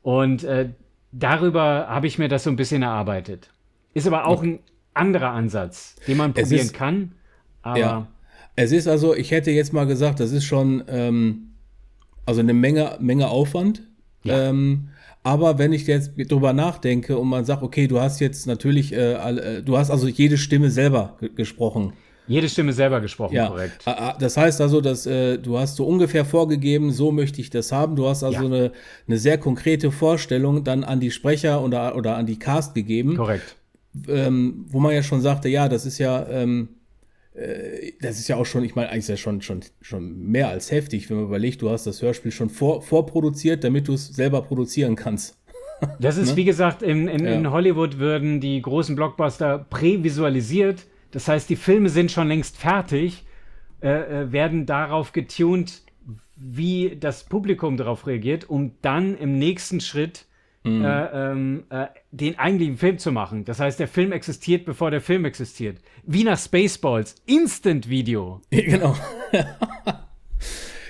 Und 0.01 0.43
äh, 0.43 0.69
darüber 1.11 1.88
habe 1.89 2.07
ich 2.07 2.17
mir 2.17 2.29
das 2.29 2.43
so 2.43 2.49
ein 2.49 2.55
bisschen 2.55 2.81
erarbeitet. 2.81 3.49
Ist 3.95 4.05
aber 4.05 4.27
auch 4.27 4.43
ein 4.43 4.60
anderer 4.93 5.31
Ansatz, 5.31 5.95
den 6.08 6.17
man 6.17 6.34
probieren 6.34 6.62
ist, 6.62 6.73
kann. 6.73 7.13
Aber 7.63 7.79
ja. 7.79 8.08
Es 8.55 8.71
ist 8.71 8.88
also, 8.88 9.15
ich 9.15 9.31
hätte 9.31 9.51
jetzt 9.51 9.73
mal 9.73 9.86
gesagt, 9.86 10.19
das 10.19 10.31
ist 10.31 10.45
schon 10.45 10.84
ähm, 10.88 11.55
also 12.25 12.41
eine 12.41 12.53
Menge, 12.53 12.97
Menge 12.99 13.29
Aufwand. 13.29 13.84
Ja. 14.23 14.49
Ähm, 14.49 14.89
aber 15.23 15.58
wenn 15.58 15.73
ich 15.73 15.88
jetzt 15.88 16.12
drüber 16.17 16.53
nachdenke 16.53 17.17
und 17.17 17.27
man 17.27 17.45
sagt, 17.45 17.63
okay, 17.63 17.88
du 17.88 17.99
hast 17.99 18.19
jetzt 18.19 18.47
natürlich, 18.47 18.93
äh, 18.93 19.13
äh 19.13 19.63
du 19.63 19.77
hast 19.77 19.89
also 19.89 20.08
jede 20.08 20.38
Stimme 20.38 20.69
selber 20.69 21.17
gesprochen. 21.36 21.93
Jede 22.27 22.49
Stimme 22.49 22.73
selber 22.73 23.01
gesprochen, 23.01 23.36
ja. 23.36 23.47
korrekt. 23.47 23.86
Das 24.19 24.36
heißt 24.36 24.60
also, 24.60 24.81
dass 24.81 25.05
äh, 25.05 25.38
du 25.38 25.60
hast 25.60 25.75
so 25.75 25.86
ungefähr 25.86 26.25
vorgegeben, 26.25 26.91
so 26.91 27.12
möchte 27.12 27.39
ich 27.39 27.51
das 27.51 27.71
haben. 27.71 27.95
Du 27.95 28.08
hast 28.08 28.23
also 28.23 28.39
ja. 28.39 28.45
eine, 28.45 28.71
eine 29.08 29.17
sehr 29.17 29.38
konkrete 29.38 29.91
Vorstellung 29.91 30.63
dann 30.63 30.84
an 30.84 30.99
die 30.99 31.12
Sprecher 31.12 31.63
oder, 31.63 31.95
oder 31.95 32.17
an 32.17 32.25
die 32.25 32.39
Cast 32.39 32.73
gegeben. 32.73 33.15
Korrekt. 33.15 33.55
Ähm, 34.08 34.65
wo 34.69 34.79
man 34.79 34.93
ja 34.93 35.03
schon 35.03 35.21
sagte, 35.21 35.49
ja, 35.49 35.69
das 35.69 35.86
ist 35.86 35.97
ja, 35.99 36.27
ähm, 36.27 36.69
äh, 37.34 37.93
das 38.01 38.19
ist 38.19 38.27
ja 38.27 38.36
auch 38.38 38.45
schon, 38.45 38.63
ich 38.63 38.75
meine, 38.75 38.89
eigentlich 38.89 39.03
ist 39.03 39.10
ja 39.10 39.17
schon, 39.17 39.41
schon, 39.41 39.62
schon 39.81 40.17
mehr 40.19 40.49
als 40.49 40.71
heftig, 40.71 41.10
wenn 41.10 41.17
man 41.17 41.25
überlegt, 41.25 41.62
du 41.62 41.69
hast 41.69 41.86
das 41.86 42.01
Hörspiel 42.01 42.31
schon 42.31 42.49
vor, 42.49 42.81
vorproduziert, 42.81 43.63
damit 43.63 43.88
du 43.88 43.93
es 43.93 44.08
selber 44.08 44.41
produzieren 44.41 44.95
kannst. 44.95 45.38
Das 45.99 46.15
ist, 46.15 46.31
ne? 46.31 46.36
wie 46.38 46.45
gesagt, 46.45 46.81
in, 46.81 47.10
in, 47.10 47.25
ja. 47.25 47.34
in, 47.34 47.51
Hollywood 47.51 47.99
würden 47.99 48.39
die 48.39 48.62
großen 48.62 48.95
Blockbuster 48.95 49.60
prävisualisiert. 49.69 50.86
Das 51.12 51.27
heißt, 51.27 51.49
die 51.49 51.58
Filme 51.58 51.89
sind 51.89 52.12
schon 52.12 52.29
längst 52.29 52.55
fertig, 52.55 53.25
äh, 53.81 53.89
äh 53.89 54.31
werden 54.31 54.65
darauf 54.65 55.12
getuned, 55.12 55.81
wie 56.38 56.95
das 56.97 57.25
Publikum 57.25 57.75
darauf 57.75 58.08
reagiert, 58.08 58.49
um 58.49 58.71
dann 58.81 59.17
im 59.17 59.38
nächsten 59.38 59.81
Schritt 59.81 60.27
mhm. 60.65 60.84
äh, 60.84 61.32
ähm, 61.32 61.63
äh, 61.69 61.88
den 62.12 62.38
eigentlichen 62.38 62.78
Film 62.78 62.97
zu 62.97 63.12
machen. 63.12 63.45
Das 63.45 63.60
heißt, 63.60 63.80
der 63.80 63.88
Film 63.88 64.12
existiert, 64.12 64.65
bevor 64.65 64.91
der 64.91 65.01
Film 65.01 65.25
existiert. 65.25 65.78
Wie 66.06 66.23
nach 66.23 66.39
Spaceballs. 66.39 67.15
Instant-Video. 67.25 68.41
Genau. 68.51 68.95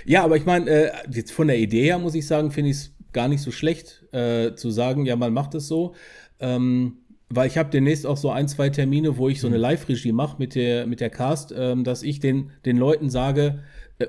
ja, 0.06 0.24
aber 0.24 0.38
ich 0.38 0.46
meine, 0.46 0.70
äh, 0.70 0.92
jetzt 1.12 1.32
von 1.32 1.48
der 1.48 1.58
Idee 1.58 1.84
her 1.84 2.00
muss 2.00 2.16
ich 2.16 2.26
sagen, 2.26 2.52
finde 2.52 2.72
ich 2.72 2.78
es 2.78 2.94
gar 3.12 3.28
nicht 3.28 3.42
so 3.42 3.52
schlecht 3.52 4.04
äh, 4.12 4.56
zu 4.56 4.70
sagen, 4.70 5.06
ja, 5.06 5.16
man 5.16 5.34
macht 5.34 5.56
es 5.56 5.68
so. 5.68 5.94
Ähm, 6.40 6.98
weil 7.30 7.48
ich 7.48 7.58
habe 7.58 7.70
demnächst 7.70 8.06
auch 8.06 8.18
so 8.18 8.30
ein, 8.30 8.48
zwei 8.48 8.70
Termine, 8.70 9.18
wo 9.18 9.30
ich 9.30 9.42
so 9.42 9.48
eine 9.48 9.58
mhm. 9.58 9.64
Live-Regie 9.64 10.12
mache 10.12 10.38
mit 10.38 10.56
der, 10.56 10.86
mit 10.86 11.00
der 11.00 11.10
Cast, 11.10 11.54
ähm, 11.58 11.84
dass 11.84 12.04
ich 12.04 12.20
den, 12.20 12.52
den 12.66 12.78
Leuten 12.78 13.10
sage, 13.10 13.64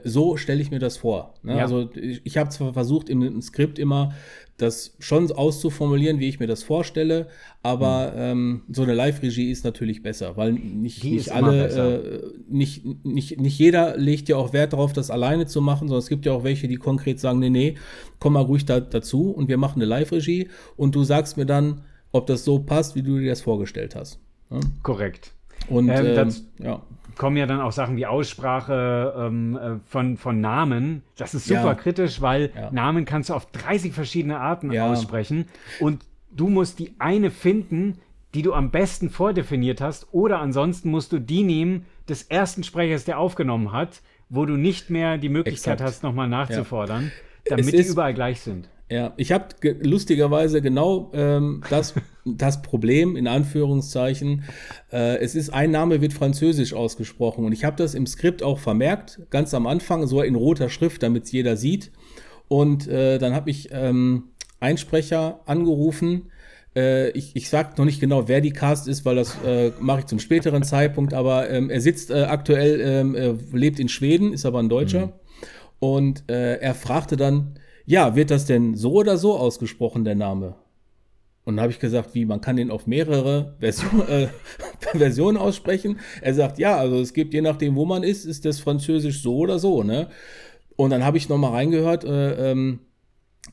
so 0.05 0.37
stelle 0.37 0.61
ich 0.61 0.71
mir 0.71 0.79
das 0.79 0.97
vor. 0.97 1.35
Ne? 1.43 1.57
Ja. 1.57 1.63
Also 1.63 1.89
ich, 1.95 2.21
ich 2.25 2.37
habe 2.39 2.51
zwar 2.51 2.73
versucht 2.73 3.09
im, 3.09 3.23
im, 3.23 3.41
Skript 3.41 3.79
immer 3.79 4.13
das 4.57 4.97
schon 4.99 5.31
auszuformulieren, 5.31 6.19
wie 6.19 6.29
ich 6.29 6.41
mir 6.41 6.47
das 6.47 6.63
vorstelle, 6.63 7.29
aber 7.63 8.13
mhm. 8.13 8.19
ähm, 8.19 8.63
so 8.71 8.83
eine 8.83 8.95
Live-Regie 8.95 9.51
ist 9.51 9.65
natürlich 9.65 10.03
besser, 10.03 10.37
weil 10.37 10.55
nicht, 10.55 11.05
nicht 11.05 11.31
alle, 11.31 11.69
äh, 11.69 12.23
nicht, 12.49 12.85
nicht, 13.05 13.39
nicht 13.39 13.59
jeder 13.59 13.97
legt 13.97 14.29
ja 14.29 14.37
auch 14.37 14.53
Wert 14.53 14.73
darauf, 14.73 14.93
das 14.93 15.11
alleine 15.11 15.47
zu 15.47 15.61
machen, 15.61 15.89
sondern 15.89 16.03
es 16.03 16.09
gibt 16.09 16.27
ja 16.27 16.33
auch 16.33 16.43
welche, 16.43 16.69
die 16.69 16.77
konkret 16.77 17.21
sagen, 17.21 17.39
nee, 17.39 17.51
nee, 17.51 17.75
komm 18.19 18.33
mal 18.33 18.43
ruhig 18.43 18.65
da, 18.65 18.81
dazu 18.81 19.31
und 19.31 19.49
wir 19.49 19.59
machen 19.59 19.81
eine 19.81 19.89
Live-Regie 19.89 20.49
und 20.77 20.95
du 20.95 21.05
sagst 21.05 21.37
mir 21.37 21.47
dann, 21.47 21.83
ob 22.11 22.27
das 22.27 22.45
so 22.45 22.59
passt, 22.59 22.97
wie 22.97 23.03
du 23.03 23.19
dir 23.19 23.31
das 23.31 23.43
vorgestellt 23.43 23.95
hast. 23.95 24.19
Ja? 24.51 24.59
Korrekt. 24.83 25.33
Und 25.69 25.91
ähm, 25.91 26.07
ähm, 26.07 26.35
ja 26.61 26.83
kommen 27.17 27.37
ja 27.37 27.47
dann 27.47 27.61
auch 27.61 27.73
Sachen 27.73 27.97
wie 27.97 28.07
Aussprache 28.07 29.15
ähm, 29.19 29.57
äh, 29.57 29.77
von, 29.87 30.17
von 30.17 30.41
Namen. 30.41 31.03
Das 31.17 31.35
ist 31.35 31.47
super 31.47 31.65
ja. 31.65 31.75
kritisch, 31.75 32.21
weil 32.21 32.51
ja. 32.55 32.71
Namen 32.71 33.05
kannst 33.05 33.31
du 33.31 33.35
auf 33.35 33.47
30 33.47 33.93
verschiedene 33.93 34.39
Arten 34.39 34.71
ja. 34.73 34.91
aussprechen. 34.91 35.47
Und 35.81 36.05
du 36.31 36.49
musst 36.49 36.79
die 36.79 36.95
eine 36.99 37.31
finden, 37.31 37.99
die 38.35 38.43
du 38.43 38.53
am 38.53 38.71
besten 38.71 39.11
vordefiniert 39.11 39.81
hast. 39.81 40.09
Oder 40.13 40.41
ansonsten 40.41 40.91
musst 40.91 41.13
du 41.13 41.19
die 41.19 41.43
nehmen 41.43 41.87
des 42.09 42.25
ersten 42.25 42.63
Sprechers, 42.65 43.05
der 43.05 43.19
aufgenommen 43.19 43.73
hat, 43.73 44.03
wo 44.29 44.45
du 44.45 44.57
nicht 44.57 44.91
mehr 44.91 45.19
die 45.19 45.29
Möglichkeit 45.29 45.75
Exakt. 45.75 45.83
hast, 45.83 46.03
nochmal 46.03 46.29
nachzufordern, 46.29 47.13
damit 47.49 47.73
die 47.73 47.87
überall 47.87 48.15
gleich 48.15 48.41
sind. 48.41 48.69
Ja, 48.89 49.13
ich 49.17 49.33
habe 49.33 49.49
lustigerweise 49.83 50.63
genau 50.63 51.11
ähm, 51.13 51.63
das, 51.71 51.95
das 52.27 52.63
Problem, 52.63 53.17
in 53.17 53.29
Anführungszeichen. 53.29 54.45
Äh, 54.93 55.19
es 55.19 55.35
ist, 55.35 55.51
ein 55.51 55.71
Name 55.71 56.01
wird 56.01 56.13
französisch 56.13 56.75
ausgesprochen 56.75 57.45
und 57.45 57.53
ich 57.53 57.65
habe 57.65 57.77
das 57.77 57.95
im 57.95 58.07
Skript 58.07 58.43
auch 58.43 58.59
vermerkt, 58.59 59.21
ganz 59.31 59.55
am 59.55 59.67
Anfang, 59.67 60.07
so 60.07 60.23
in 60.23 60.35
roter 60.35 60.69
Schrift, 60.69 61.03
damit 61.03 61.25
es 61.25 61.33
jeder 61.33 61.57
sieht. 61.57 61.93
Und 62.49 62.89
äh, 62.89 63.19
dann 63.19 63.35
habe 63.35 63.51
ich 63.51 63.69
ähm, 63.73 64.25
einen 64.61 64.79
Sprecher 64.79 65.41
angerufen. 65.47 66.31
Äh, 66.75 67.11
ich 67.11 67.35
ich 67.35 67.49
sage 67.49 67.75
noch 67.77 67.85
nicht 67.85 68.01
genau, 68.01 68.29
wer 68.29 68.41
die 68.41 68.53
Cast 68.53 68.89
ist, 68.89 69.05
weil 69.05 69.17
das 69.17 69.37
äh, 69.45 69.73
mache 69.81 70.01
ich 70.01 70.07
zum 70.07 70.19
späteren 70.19 70.63
Zeitpunkt, 70.63 71.15
aber 71.15 71.49
ähm, 71.51 71.71
er 71.71 71.81
sitzt 71.81 72.11
äh, 72.11 72.25
aktuell, 72.25 72.81
ähm, 72.81 73.39
lebt 73.53 73.79
in 73.79 73.89
Schweden, 73.89 74.33
ist 74.33 74.47
aber 74.47 74.61
ein 74.61 74.69
Deutscher. 74.69 75.07
Mhm. 75.07 75.13
Und 75.79 76.31
äh, 76.31 76.57
er 76.57 76.75
fragte 76.75 77.17
dann, 77.17 77.59
ja, 77.85 78.17
wird 78.17 78.31
das 78.31 78.47
denn 78.47 78.75
so 78.75 78.95
oder 78.95 79.17
so 79.17 79.37
ausgesprochen, 79.37 80.05
der 80.05 80.15
Name? 80.15 80.57
Und 81.47 81.57
dann 81.57 81.63
habe 81.63 81.73
ich 81.73 81.79
gesagt, 81.79 82.13
wie, 82.15 82.25
man 82.25 82.41
kann 82.41 82.57
den 82.57 82.73
auf 82.73 82.89
mehrere 82.89 83.55
Version, 83.61 84.03
äh, 84.09 84.27
Versionen 84.93 85.39
aussprechen. 85.39 86.01
Er 86.21 86.35
sagt, 86.35 86.59
ja, 86.59 86.77
also 86.77 87.01
es 87.01 87.15
gibt, 87.15 87.33
je 87.33 87.41
nachdem, 87.41 87.77
wo 87.77 87.87
man 87.87 88.03
ist, 88.03 88.25
ist 88.25 88.45
das 88.45 88.59
Französisch 88.59 89.23
so 89.23 89.37
oder 89.37 89.61
so, 89.61 89.85
ne? 89.85 90.09
Und 90.75 90.91
dann 90.91 91.05
habe 91.05 91.17
ich 91.17 91.29
nochmal 91.29 91.53
reingehört, 91.53 92.05
äh, 92.05 92.51
ähm, 92.51 92.81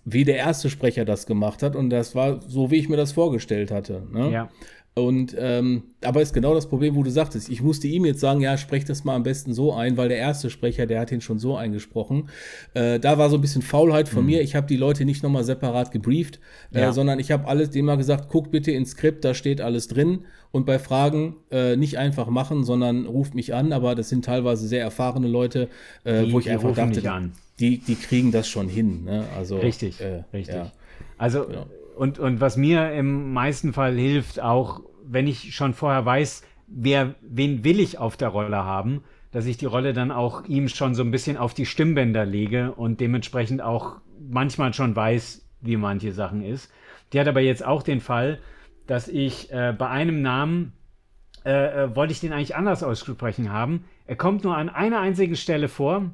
wie 0.06 0.24
der 0.24 0.38
erste 0.38 0.72
Sprecher 0.72 1.06
das 1.06 1.28
gemacht 1.28 1.62
hat. 1.62 1.76
Und 1.76 1.92
das 1.92 2.16
war 2.16 2.42
so, 2.42 2.72
wie 2.72 2.78
ich 2.78 2.90
mir 2.90 2.98
das 2.98 3.12
vorgestellt 3.12 3.70
hatte. 3.70 4.04
Ne? 4.12 4.32
Ja. 4.32 4.50
Und 4.96 5.36
ähm, 5.40 5.84
aber 6.04 6.22
ist 6.22 6.34
genau 6.34 6.54
das 6.54 6.68
Problem, 6.68 6.96
wo 6.96 7.02
du 7.02 7.10
sagtest. 7.10 7.50
Ich 7.50 7.64
musste 7.64 7.88
ihm 7.88 8.06
jetzt 8.06 8.20
sagen, 8.20 8.42
ja, 8.42 8.58
sprech 8.58 8.86
das 8.86 9.04
mal 9.04 9.16
am 9.16 9.24
besten 9.24 9.52
so 9.54 9.74
ein, 9.74 9.98
weil 9.98 10.08
der 10.08 10.18
erste 10.18 10.52
Sprecher, 10.52 10.86
der 10.86 11.00
hat 11.00 11.12
ihn 11.12 11.22
schon 11.22 11.40
so 11.40 11.58
eingesprochen. 11.58 12.30
Äh, 12.76 13.00
da 13.00 13.18
war 13.18 13.32
so 13.32 13.38
ein 13.38 13.42
bisschen 13.42 13.64
Faulheit 13.64 14.08
von 14.08 14.22
mhm. 14.22 14.28
mir. 14.28 14.42
Ich 14.42 14.56
habe 14.56 14.68
die 14.68 14.78
Leute 14.78 15.04
nicht 15.06 15.24
nochmal 15.24 15.44
separat 15.44 15.92
gebrieft, 15.92 16.40
äh, 16.72 16.82
ja. 16.82 16.90
äh, 16.90 16.94
sondern 16.94 17.18
ich 17.18 17.32
habe 17.32 17.48
alles 17.48 17.72
dem 17.72 17.86
mal 17.86 17.98
gesagt, 17.98 18.28
guck 18.30 18.52
bitte 18.52 18.72
ins 18.72 18.92
Skript, 18.92 19.26
da 19.26 19.34
steht 19.34 19.62
alles 19.62 19.88
drin. 19.88 20.26
Und 20.52 20.68
bei 20.68 20.78
Fragen 20.78 21.38
äh, 21.50 21.76
nicht 21.76 21.98
einfach 21.98 22.28
machen, 22.30 22.64
sondern 22.64 23.08
ruft 23.08 23.34
mich 23.34 23.56
an. 23.56 23.74
Aber 23.74 23.96
das 23.96 24.10
sind 24.10 24.26
teilweise 24.26 24.68
sehr 24.68 24.84
erfahrene 24.84 25.28
Leute, 25.28 25.70
äh, 26.04 26.26
die, 26.26 26.34
wo 26.34 26.40
ich 26.40 26.52
einfach 26.52 26.76
dachte, 26.76 27.02
die, 27.60 27.80
die 27.80 27.96
kriegen 27.96 28.32
das 28.32 28.48
schon 28.48 28.70
hin. 28.70 29.06
Ne? 29.06 29.26
Also, 29.36 29.58
richtig, 29.58 30.00
äh, 30.02 30.24
richtig. 30.32 30.54
Ja. 30.54 30.72
Also 31.18 31.50
ja 31.52 31.66
und, 31.96 32.20
und 32.20 32.42
was 32.42 32.58
mir 32.58 32.92
im 32.94 33.34
meisten 33.34 33.74
Fall 33.74 33.96
hilft, 33.96 34.40
auch 34.40 34.82
wenn 35.06 35.28
ich 35.28 35.56
schon 35.56 35.74
vorher 35.74 36.06
weiß, 36.06 36.44
wer, 36.68 37.16
wen 37.22 37.64
will 37.64 37.80
ich 37.80 37.98
auf 37.98 38.18
der 38.18 38.30
Rolle 38.30 38.64
haben, 38.64 39.04
dass 39.32 39.46
ich 39.46 39.58
die 39.58 39.66
Rolle 39.66 39.94
dann 39.94 40.12
auch 40.12 40.46
ihm 40.46 40.68
schon 40.70 40.96
so 40.96 41.04
ein 41.04 41.12
bisschen 41.12 41.38
auf 41.38 41.54
die 41.54 41.66
Stimmbänder 41.66 42.26
lege 42.26 42.72
und 42.72 43.00
dementsprechend 43.00 43.62
auch 43.62 43.98
manchmal 44.20 44.74
schon 44.74 44.96
weiß, 44.96 45.46
wie 45.62 45.78
manche 45.78 46.12
Sachen 46.12 46.44
ist. 46.44 46.72
Die 47.12 47.20
hat 47.20 47.28
aber 47.28 47.42
jetzt 47.42 47.66
auch 47.66 47.84
den 47.84 48.00
Fall, 48.00 48.40
dass 48.88 49.08
ich 49.08 49.52
äh, 49.52 49.74
bei 49.78 49.90
einem 49.90 50.22
Namen 50.22 50.74
äh, 51.46 51.84
äh, 51.84 51.96
wollte 51.96 52.14
ich 52.14 52.22
den 52.22 52.32
eigentlich 52.32 52.56
anders 52.56 52.84
aussprechen 52.84 53.52
haben. 53.52 53.86
Er 54.06 54.16
kommt 54.16 54.44
nur 54.44 54.56
an 54.56 54.70
einer 54.70 55.00
einzigen 55.00 55.36
Stelle 55.36 55.68
vor 55.68 56.12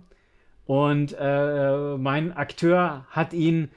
und 0.65 1.15
äh, 1.20 1.98
mein 1.98 2.36
Akteur 2.36 3.06
hat 3.10 3.34
ihn 3.34 3.70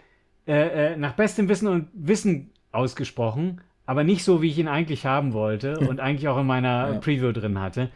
äh, 0.46 0.92
äh, 0.92 0.96
nach 0.96 1.12
bestem 1.12 1.48
Wissen 1.48 1.68
und 1.68 1.88
Wissen 1.92 2.50
ausgesprochen, 2.72 3.60
aber 3.86 4.04
nicht 4.04 4.24
so, 4.24 4.42
wie 4.42 4.48
ich 4.48 4.58
ihn 4.58 4.68
eigentlich 4.68 5.06
haben 5.06 5.32
wollte 5.32 5.78
und 5.88 6.00
eigentlich 6.00 6.28
auch 6.28 6.38
in 6.38 6.46
meiner 6.46 6.94
ja. 6.94 6.98
Preview 6.98 7.32
drin 7.32 7.60
hatte, 7.60 7.90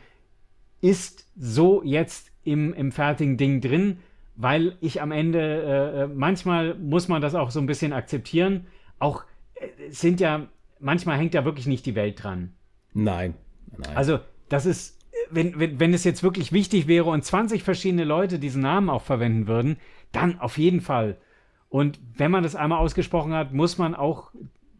ist 0.80 1.26
so 1.36 1.82
jetzt 1.82 2.30
im, 2.44 2.72
im 2.74 2.92
fertigen 2.92 3.36
Ding 3.36 3.60
drin, 3.60 3.98
weil 4.36 4.76
ich 4.80 5.02
am 5.02 5.12
Ende, 5.12 5.40
äh, 5.40 6.02
äh 6.02 6.06
manchmal 6.06 6.74
muss 6.74 7.08
man 7.08 7.22
das 7.22 7.34
auch 7.34 7.50
so 7.50 7.58
ein 7.58 7.66
bisschen 7.66 7.92
akzeptieren. 7.92 8.66
Auch 8.98 9.24
äh, 9.54 9.90
sind 9.90 10.20
ja, 10.20 10.46
manchmal 10.78 11.18
hängt 11.18 11.34
ja 11.34 11.44
wirklich 11.44 11.66
nicht 11.66 11.86
die 11.86 11.94
Welt 11.94 12.22
dran. 12.22 12.52
Nein. 12.92 13.34
Nein. 13.76 13.96
Also, 13.96 14.20
das 14.48 14.66
ist, 14.66 14.98
wenn, 15.30 15.58
wenn, 15.58 15.80
wenn 15.80 15.94
es 15.94 16.04
jetzt 16.04 16.22
wirklich 16.22 16.52
wichtig 16.52 16.86
wäre 16.86 17.10
und 17.10 17.24
20 17.24 17.62
verschiedene 17.62 18.04
Leute 18.04 18.38
diesen 18.38 18.62
Namen 18.62 18.90
auch 18.90 19.02
verwenden 19.02 19.48
würden, 19.48 19.78
dann 20.12 20.38
auf 20.38 20.58
jeden 20.58 20.80
Fall. 20.80 21.16
Und 21.68 21.98
wenn 22.16 22.30
man 22.30 22.42
das 22.42 22.54
einmal 22.54 22.78
ausgesprochen 22.78 23.32
hat, 23.32 23.52
muss 23.52 23.78
man 23.78 23.94
auch 23.94 24.30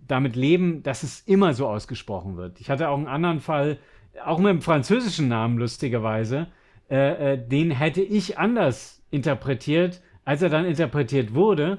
damit 0.07 0.37
leben, 0.37 0.83
dass 0.83 1.03
es 1.03 1.21
immer 1.21 1.53
so 1.55 1.67
ausgesprochen 1.67 2.37
wird. 2.37 2.61
Ich 2.61 2.71
hatte 2.71 2.89
auch 2.89 2.97
einen 2.97 3.09
anderen 3.09 3.41
Fall, 3.41 3.79
auch 4.25 4.39
mit 4.39 4.49
einem 4.49 4.63
französischen 4.63 5.29
Namen 5.29 5.59
lustigerweise, 5.59 6.49
äh, 6.89 7.35
äh, 7.35 7.49
den 7.49 7.71
hätte 7.71 8.03
ich 8.03 8.39
anders 8.39 9.03
interpretiert, 9.11 10.01
als 10.25 10.43
er 10.43 10.49
dann 10.49 10.65
interpretiert 10.65 11.35
wurde. 11.35 11.79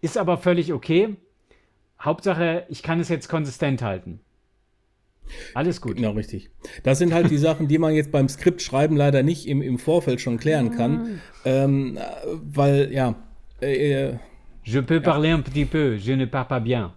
Ist 0.00 0.18
aber 0.18 0.38
völlig 0.38 0.72
okay. 0.72 1.16
Hauptsache, 2.00 2.64
ich 2.68 2.82
kann 2.82 3.00
es 3.00 3.08
jetzt 3.08 3.28
konsistent 3.28 3.82
halten. 3.82 4.20
Alles 5.54 5.80
gut. 5.80 5.96
Genau, 5.96 6.12
richtig. 6.12 6.50
Das 6.84 6.98
sind 6.98 7.12
halt 7.12 7.30
die 7.30 7.38
Sachen, 7.38 7.68
die 7.68 7.78
man 7.78 7.94
jetzt 7.94 8.10
beim 8.10 8.28
Skriptschreiben 8.28 8.96
leider 8.96 9.22
nicht 9.22 9.46
im, 9.46 9.60
im 9.60 9.78
Vorfeld 9.78 10.20
schon 10.20 10.38
klären 10.38 10.70
kann. 10.70 11.20
Ähm, 11.44 11.98
weil, 12.42 12.92
ja. 12.92 13.14
Äh, 13.60 14.14
Je 14.70 14.80
peux 14.80 15.00
parler 15.00 15.30
un 15.30 15.40
petit 15.40 15.64
peu, 15.64 15.96
je 15.96 16.12
ne 16.12 16.26
parle 16.26 16.46
pas 16.48 16.60
bien. 16.60 16.92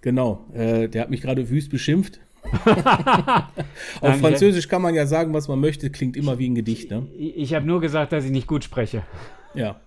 Genau, 0.00 0.44
äh, 0.54 0.88
der 0.88 1.02
hat 1.02 1.10
mich 1.10 1.20
gerade 1.22 1.50
wüst 1.50 1.70
beschimpft. 1.70 2.20
Auf 4.00 4.18
Französisch 4.20 4.68
kann 4.68 4.80
man 4.80 4.94
ja 4.94 5.04
sagen, 5.06 5.34
was 5.34 5.48
man 5.48 5.58
möchte, 5.60 5.90
klingt 5.90 6.16
immer 6.16 6.38
wie 6.38 6.48
ein 6.48 6.54
Gedicht, 6.54 6.90
ne? 6.90 7.06
Ich, 7.18 7.36
ich 7.36 7.54
habe 7.54 7.66
nur 7.66 7.80
gesagt, 7.80 8.12
dass 8.12 8.24
ich 8.24 8.30
nicht 8.30 8.46
gut 8.46 8.62
spreche. 8.62 9.02
Ja. 9.54 9.80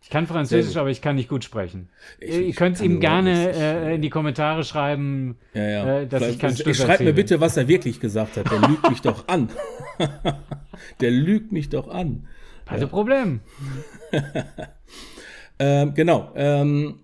Ich 0.00 0.08
kann 0.10 0.26
Französisch, 0.26 0.76
aber 0.78 0.88
ich 0.90 1.00
kann 1.02 1.16
nicht 1.16 1.28
gut 1.28 1.44
sprechen. 1.44 1.88
Ich- 2.18 2.30
Ihr 2.34 2.40
ich 2.48 2.56
könnt 2.56 2.78
kann 2.78 2.86
ihm 2.86 2.92
überhaupt 2.96 3.24
gerne 3.24 3.52
äh, 3.52 3.94
in 3.96 4.02
die 4.02 4.10
Kommentare 4.10 4.64
schreiben, 4.64 5.36
Ja, 5.54 5.68
ja. 5.68 5.98
äh, 6.00 6.06
dass 6.06 6.26
ich 6.28 6.38
keinen 6.38 6.56
Schluss 6.56 6.78
Schreibt 6.78 7.00
mir 7.02 7.12
bitte, 7.12 7.40
was 7.40 7.56
er 7.58 7.68
wirklich 7.68 8.00
gesagt 8.00 8.36
hat. 8.38 8.50
Der 8.50 8.58
lügt 8.68 8.88
mich 8.88 9.02
doch 9.02 9.28
an. 9.28 9.50
Der 11.00 11.10
lügt 11.10 11.52
mich 11.52 11.68
doch 11.68 11.88
an. 11.88 12.26
Keine 12.64 12.86
Problem. 12.86 13.40
Ähm, 15.58 15.94
genau. 15.94 16.30
Ähm, 16.34 17.00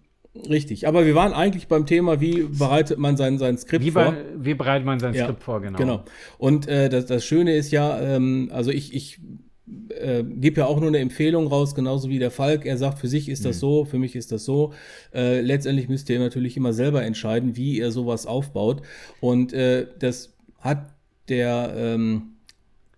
richtig. 0.49 0.87
Aber 0.89 1.07
wir 1.07 1.15
waren 1.15 1.33
eigentlich 1.33 1.69
beim 1.69 1.87
Thema, 1.87 2.21
wie 2.21 2.43
bereitet 2.45 2.99
man 2.99 3.17
sein, 3.17 3.39
sein 3.39 3.57
Skript 3.59 3.85
Wie, 3.85 3.91
vor? 3.91 4.05
bei, 4.13 4.25
wie 4.37 4.55
bereitet 4.55 4.87
man 4.87 5.01
sein 5.01 5.15
Ja, 5.15 5.25
Skript 5.25 5.43
vor, 5.43 5.61
genau. 5.61 5.79
Genau. 5.79 6.05
Und 6.39 6.69
äh, 6.69 6.89
das, 6.89 7.07
das 7.07 7.25
Schöne 7.25 7.55
ist 7.57 7.71
ja, 7.73 8.01
ähm, 8.01 8.51
also 8.53 8.71
ich, 8.71 8.95
ich 8.95 9.21
äh, 9.91 10.23
gebe 10.25 10.61
ja 10.61 10.67
auch 10.67 10.79
nur 10.81 10.89
eine 10.89 10.99
Empfehlung 10.99 11.47
raus, 11.47 11.75
genauso 11.75 12.09
wie 12.09 12.19
der 12.19 12.31
Falk. 12.31 12.65
Er 12.67 12.79
sagt, 12.79 12.99
für 12.99 13.09
sich 13.09 13.29
ist 13.29 13.41
Mhm. 13.45 13.49
das 13.49 13.59
so, 13.61 13.85
für 13.85 13.99
mich 13.99 14.17
ist 14.17 14.33
das 14.33 14.45
so. 14.45 14.73
Äh, 15.15 15.41
letztendlich 15.41 15.89
müsst 15.89 16.09
ihr 16.11 16.19
natürlich 16.19 16.57
immer 16.57 16.73
selber 16.73 17.03
entscheiden, 17.05 17.57
wie 17.57 17.77
ihr 17.79 17.91
sowas 17.91 18.27
aufbaut. 18.27 18.83
Und 19.21 19.53
äh, 19.53 19.87
das 19.99 20.35
hat 20.61 20.95
der, 21.29 21.75
ähm, 21.77 22.38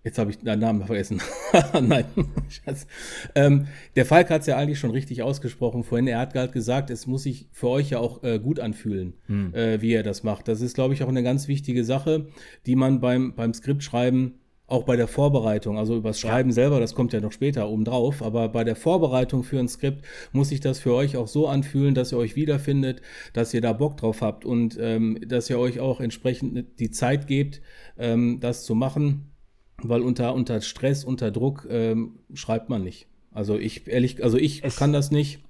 jetzt 0.05 0.19
habe 0.19 0.31
ich 0.31 0.39
den 0.39 0.59
Namen 0.59 0.85
vergessen. 0.85 1.21
Nein, 1.83 2.05
Schatz. 2.49 2.87
Ähm, 3.35 3.67
der 3.97 4.07
Falk 4.07 4.31
hat 4.31 4.43
es 4.43 4.47
ja 4.47 4.57
eigentlich 4.57 4.79
schon 4.79 4.91
richtig 4.91 5.23
ausgesprochen 5.23 5.85
vorhin. 5.85 6.07
Er 6.07 6.19
hat 6.19 6.33
gerade 6.33 6.53
gesagt, 6.53 6.91
es 6.91 7.07
muss 7.07 7.25
sich 7.25 7.49
für 7.53 7.69
euch 7.69 7.91
ja 7.91 7.99
auch 7.99 8.23
äh, 8.23 8.39
gut 8.39 8.61
anfühlen, 8.61 9.15
äh, 9.53 9.81
wie 9.81 9.93
er 9.93 10.03
das 10.03 10.23
macht. 10.23 10.49
Das 10.49 10.61
ist, 10.61 10.75
glaube 10.75 10.95
ich, 10.95 11.03
auch 11.03 11.09
eine 11.09 11.23
ganz 11.23 11.49
wichtige 11.49 11.85
Sache, 11.85 12.29
die 12.67 12.77
man 12.77 13.01
beim, 13.01 13.35
beim 13.35 13.53
Skriptschreiben 13.53 14.41
auch 14.71 14.85
bei 14.85 14.97
der 14.97 15.09
Vorbereitung, 15.09 15.79
also 15.79 15.97
übers 15.97 16.21
Schreiben 16.21 16.53
selber, 16.53 16.79
das 16.79 16.95
kommt 16.95 17.13
ja 17.13 17.21
noch 17.21 17.33
später 17.33 17.69
oben 17.69 17.85
drauf, 17.85 18.23
aber 18.23 18.49
bei 18.49 18.63
der 18.63 18.77
Vorbereitung 18.77 19.43
für 19.43 19.59
ein 19.59 19.69
Skript 19.69 20.05
muss 20.33 20.51
sich 20.51 20.61
das 20.61 20.79
für 20.79 20.95
euch 20.95 21.17
auch 21.17 21.27
so 21.27 21.49
anfühlen, 21.49 21.95
dass 21.95 22.13
ihr 22.13 22.19
euch 22.19 22.37
wiederfindet, 22.37 23.03
dass 23.33 23.53
ihr 23.53 23.61
da 23.61 23.73
Bock 23.73 23.97
drauf 23.97 24.23
habt 24.23 24.45
und 24.45 24.79
ähm, 24.81 25.19
dass 25.27 25.51
ihr 25.51 25.59
euch 25.59 25.81
auch 25.81 26.01
entsprechend 26.01 26.79
die 26.79 26.91
Zeit 26.91 27.27
gebt, 27.27 27.61
ähm, 27.99 28.39
das 28.41 28.65
zu 28.65 28.77
machen, 28.77 29.30
weil 29.89 30.03
unter, 30.03 30.35
unter 30.35 30.61
Stress, 30.61 31.05
unter 31.05 31.31
Druck 31.31 31.67
ähm, 31.71 32.19
schreibt 32.35 32.69
man 32.69 32.83
nicht. 32.85 33.07
Also 33.33 33.57
ich 33.59 33.87
ehrlich, 33.87 34.23
also 34.25 34.37
ich 34.39 34.65
Es- 34.65 34.77
kann 34.77 34.93
das 34.93 35.11
nicht. 35.11 35.41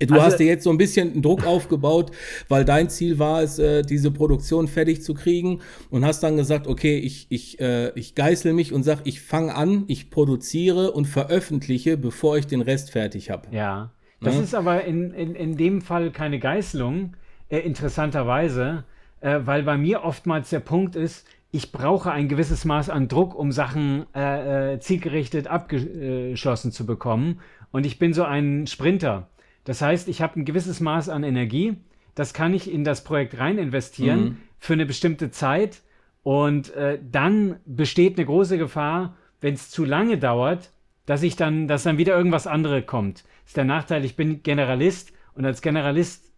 Du 0.00 0.14
Also- 0.14 0.26
hast 0.26 0.36
dir 0.38 0.46
jetzt 0.46 0.64
so 0.64 0.70
ein 0.70 0.78
bisschen 0.78 1.12
einen 1.12 1.22
Druck 1.22 1.46
aufgebaut, 1.46 2.10
weil 2.48 2.64
dein 2.64 2.88
Ziel 2.90 3.20
war 3.20 3.40
es, 3.42 3.58
äh, 3.60 3.82
diese 3.82 4.10
Produktion 4.10 4.66
fertig 4.66 5.02
zu 5.02 5.14
kriegen 5.14 5.60
und 5.90 6.04
hast 6.04 6.22
dann 6.24 6.36
gesagt, 6.36 6.66
okay, 6.66 6.98
ich, 6.98 7.26
ich, 7.28 7.60
äh, 7.60 7.90
ich 7.94 8.16
geißel 8.16 8.52
mich 8.52 8.72
und 8.72 8.82
sag, 8.82 9.00
ich 9.04 9.20
fange 9.20 9.54
an, 9.54 9.84
ich 9.86 10.10
produziere 10.10 10.90
und 10.92 11.04
veröffentliche, 11.06 11.96
bevor 11.96 12.36
ich 12.36 12.46
den 12.48 12.62
Rest 12.62 12.90
fertig 12.90 13.30
habe. 13.30 13.46
Ja. 13.52 13.92
Das 14.20 14.36
Ne? 14.36 14.42
ist 14.42 14.54
aber 14.54 14.84
in, 14.84 15.12
in, 15.12 15.34
in 15.36 15.56
dem 15.56 15.82
Fall 15.82 16.10
keine 16.10 16.38
Geißelung, 16.40 17.14
äh, 17.48 17.58
interessanterweise, 17.58 18.84
äh, 19.20 19.40
weil 19.44 19.62
bei 19.62 19.76
mir 19.76 20.02
oftmals 20.02 20.50
der 20.50 20.60
Punkt 20.60 20.96
ist, 20.96 21.26
ich 21.52 21.70
brauche 21.70 22.10
ein 22.10 22.28
gewisses 22.28 22.64
Maß 22.64 22.88
an 22.90 23.08
Druck, 23.08 23.34
um 23.34 23.52
Sachen 23.52 24.06
äh, 24.14 24.74
äh, 24.74 24.80
zielgerichtet 24.80 25.46
abgeschlossen 25.46 26.72
zu 26.72 26.86
bekommen. 26.86 27.40
Und 27.70 27.86
ich 27.86 27.98
bin 27.98 28.12
so 28.14 28.24
ein 28.24 28.66
Sprinter. 28.66 29.28
Das 29.64 29.80
heißt, 29.82 30.08
ich 30.08 30.22
habe 30.22 30.40
ein 30.40 30.44
gewisses 30.44 30.80
Maß 30.80 31.08
an 31.10 31.22
Energie, 31.22 31.76
das 32.14 32.34
kann 32.34 32.52
ich 32.52 32.70
in 32.72 32.84
das 32.84 33.04
Projekt 33.04 33.38
rein 33.38 33.58
investieren 33.58 34.24
Mhm. 34.24 34.36
für 34.58 34.72
eine 34.72 34.86
bestimmte 34.86 35.30
Zeit. 35.30 35.82
Und 36.22 36.74
äh, 36.74 36.98
dann 37.02 37.56
besteht 37.66 38.16
eine 38.16 38.26
große 38.26 38.56
Gefahr, 38.58 39.16
wenn 39.40 39.54
es 39.54 39.70
zu 39.70 39.84
lange 39.84 40.18
dauert, 40.18 40.70
dass 41.04 41.22
ich 41.22 41.36
dann, 41.36 41.68
dass 41.68 41.82
dann 41.82 41.98
wieder 41.98 42.16
irgendwas 42.16 42.46
anderes 42.46 42.86
kommt. 42.86 43.24
Das 43.42 43.50
ist 43.50 43.56
der 43.56 43.64
Nachteil, 43.64 44.04
ich 44.04 44.16
bin 44.16 44.42
Generalist 44.42 45.12
und 45.34 45.44
als 45.44 45.62
Generalist 45.62 46.32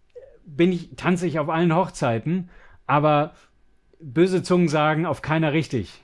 bin 0.47 0.73
ich, 0.73 0.97
tanze 0.97 1.27
ich 1.27 1.39
auf 1.39 1.49
allen 1.51 1.75
Hochzeiten, 1.75 2.51
aber 2.87 3.35
böse 4.01 4.43
Zungen 4.43 4.69
sagen, 4.69 5.07
auf 5.07 5.23
keiner 5.23 5.53
richtig. 5.53 6.03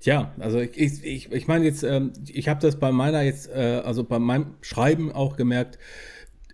Tja, 0.00 0.32
also 0.38 0.60
ich, 0.60 0.76
ich, 0.76 1.04
ich, 1.04 1.32
ich 1.32 1.46
meine 1.46 1.64
jetzt, 1.64 1.82
ähm, 1.82 2.12
ich 2.26 2.48
habe 2.48 2.60
das 2.60 2.78
bei 2.78 2.90
meiner 2.90 3.22
jetzt, 3.22 3.48
äh, 3.48 3.82
also 3.84 4.04
bei 4.04 4.18
meinem 4.18 4.54
Schreiben 4.62 5.12
auch 5.12 5.36
gemerkt, 5.36 5.78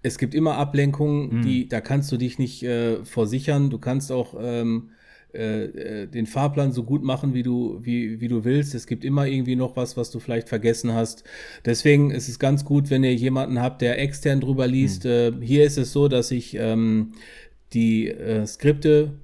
es 0.02 0.18
gibt 0.18 0.34
immer 0.34 0.56
Ablenkungen, 0.56 1.42
die, 1.42 1.66
da 1.66 1.80
kannst 1.80 2.12
du 2.12 2.18
dich 2.18 2.38
nicht 2.38 2.62
äh, 2.62 3.02
versichern. 3.04 3.70
Du 3.70 3.78
kannst 3.78 4.12
auch 4.12 4.34
ähm, 4.38 4.90
äh, 5.34 5.64
äh, 5.64 6.06
den 6.06 6.26
Fahrplan 6.26 6.72
so 6.72 6.84
gut 6.84 7.02
machen, 7.02 7.34
wie 7.34 7.42
du, 7.42 7.80
wie, 7.82 8.20
wie 8.20 8.28
du 8.28 8.44
willst. 8.44 8.74
Es 8.74 8.86
gibt 8.86 9.04
immer 9.04 9.26
irgendwie 9.26 9.56
noch 9.56 9.76
was, 9.76 9.96
was 9.96 10.10
du 10.10 10.20
vielleicht 10.20 10.48
vergessen 10.48 10.92
hast. 10.92 11.24
Deswegen 11.64 12.10
ist 12.10 12.28
es 12.28 12.38
ganz 12.38 12.64
gut, 12.64 12.90
wenn 12.90 13.02
ihr 13.02 13.14
jemanden 13.14 13.60
habt, 13.60 13.80
der 13.80 13.98
extern 13.98 14.40
drüber 14.40 14.66
liest. 14.66 15.06
Äh, 15.06 15.32
hier 15.40 15.64
ist 15.64 15.78
es 15.78 15.92
so, 15.92 16.06
dass 16.06 16.30
ich 16.30 16.54
ähm, 16.54 17.14
die 17.72 18.08
äh, 18.10 18.46
Skripte 18.46 19.14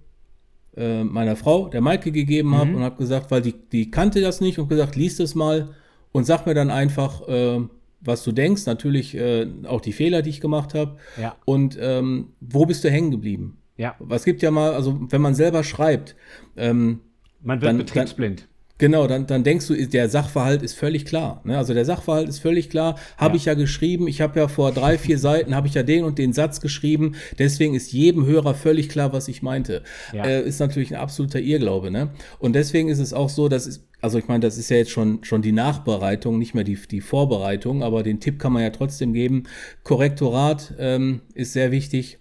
äh, 0.77 1.05
meiner 1.05 1.37
Frau, 1.37 1.69
der 1.69 1.81
Maike, 1.81 2.13
gegeben 2.13 2.55
habe 2.57 2.75
und 2.77 2.83
habe 2.83 2.97
gesagt, 2.97 3.31
weil 3.31 3.43
die, 3.43 3.55
die 3.73 3.91
kannte 3.91 4.21
das 4.21 4.41
nicht 4.41 4.59
und 4.59 4.69
gesagt, 4.69 4.97
liest 4.97 5.21
es 5.21 5.35
mal 5.35 5.75
und 6.13 6.25
sag 6.25 6.47
mir 6.47 6.55
dann 6.55 6.71
einfach, 6.71 7.27
äh, 7.29 7.61
was 8.01 8.25
du 8.25 8.33
denkst, 8.33 8.67
natürlich 8.67 9.15
äh, 9.17 9.47
auch 9.67 9.81
die 9.81 9.93
Fehler, 9.93 10.23
die 10.23 10.31
ich 10.31 10.41
gemacht 10.41 10.75
habe 10.75 10.97
Ja. 11.21 11.37
und 11.45 11.77
ähm, 11.81 12.29
wo 12.41 12.65
bist 12.67 12.83
du 12.85 12.91
hängen 12.91 13.11
geblieben? 13.11 13.59
Ja, 13.77 13.95
Es 14.11 14.25
gibt 14.25 14.43
ja 14.43 14.51
mal, 14.51 14.75
also 14.75 14.99
wenn 15.09 15.23
man 15.23 15.35
selber 15.35 15.65
schreibt, 15.65 16.15
ähm, 16.57 17.01
man 17.43 17.61
wird 17.61 17.69
Dann- 17.71 17.79
betriebsblind. 17.79 18.47
Genau, 18.81 19.07
dann, 19.07 19.27
dann 19.27 19.45
denkst 19.45 19.67
du, 19.67 19.87
der 19.87 20.09
Sachverhalt 20.09 20.63
ist 20.63 20.73
völlig 20.73 21.05
klar. 21.05 21.43
Ne? 21.45 21.59
Also 21.59 21.75
der 21.75 21.85
Sachverhalt 21.85 22.31
ist 22.31 22.39
völlig 22.39 22.71
klar. 22.71 22.99
Habe 23.19 23.35
Ja. 23.35 23.37
ich 23.37 23.45
ja 23.45 23.53
geschrieben. 23.53 24.09
Ich 24.09 24.23
habe 24.23 24.41
ja 24.41 24.49
vor 24.49 24.73
drei, 24.73 24.97
vier 24.97 25.19
Seiten 25.19 25.55
habe 25.55 25.69
ich 25.69 25.75
ja 25.75 25.83
den 25.83 26.03
und 26.03 26.17
den 26.17 26.33
Satz 26.33 26.63
geschrieben. 26.63 27.15
Deswegen 27.39 27.75
ist 27.75 27.93
jedem 27.93 28.25
Hörer 28.25 28.55
völlig 28.55 28.89
klar, 28.89 29.13
was 29.13 29.29
ich 29.29 29.43
meinte. 29.43 29.83
Ja. 30.15 30.25
Äh, 30.25 30.49
ist 30.49 30.61
natürlich 30.61 30.95
ein 30.95 30.99
absoluter 30.99 31.41
Irrglaube. 31.41 31.91
Ne? 31.91 32.09
Und 32.39 32.55
deswegen 32.55 32.89
ist 32.89 33.01
es 33.01 33.13
auch 33.13 33.29
so, 33.29 33.51
dass 33.51 33.67
es, 33.67 33.87
also 34.01 34.17
ich 34.17 34.29
meine, 34.29 34.41
das 34.41 34.57
ist 34.57 34.71
ja 34.71 34.79
jetzt 34.79 34.93
schon, 34.93 35.23
schon 35.25 35.43
die 35.43 35.53
Nachbereitung, 35.53 36.39
nicht 36.39 36.55
mehr 36.55 36.65
die, 36.65 36.79
die 36.91 37.03
Vorbereitung, 37.03 37.83
aber 37.83 38.03
den 38.03 38.19
Tipp 38.19 38.39
kann 38.39 38.55
man 38.55 38.63
ja 38.63 38.71
trotzdem 38.71 39.13
geben. 39.13 39.43
Korrektorat 39.85 40.73
ähm, 40.79 41.21
ist 41.35 41.53
sehr 41.53 41.71
wichtig 41.71 42.17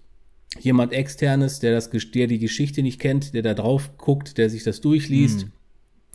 jemand 0.60 0.92
externes, 0.92 1.60
der 1.60 1.72
das, 1.72 1.88
der 1.88 2.26
die 2.26 2.38
Geschichte 2.38 2.82
nicht 2.82 3.00
kennt, 3.00 3.32
der 3.32 3.40
da 3.40 3.54
drauf 3.54 3.92
guckt, 3.96 4.36
der 4.36 4.50
sich 4.50 4.62
das 4.62 4.82
durchliest 4.82 5.46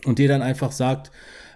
und 0.04 0.18
dir 0.18 0.28
dann 0.28 0.42
einfach 0.42 0.72
sagt, 0.72 1.10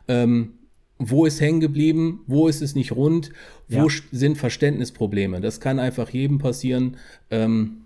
ähm, 0.09 0.55
wo 0.99 1.25
ist 1.25 1.41
hängen 1.41 1.61
geblieben, 1.61 2.21
wo 2.27 2.49
ist 2.49 2.61
es 2.61 2.75
nicht 2.75 2.93
rund, 2.93 3.31
wo 3.69 3.89
Ja. 3.89 3.95
sind 4.13 4.37
Verständnisprobleme. 4.37 5.41
Das 5.41 5.61
kann 5.61 5.79
einfach 5.79 6.11
jedem 6.11 6.39
passieren. 6.39 6.97
Ähm, 7.31 7.83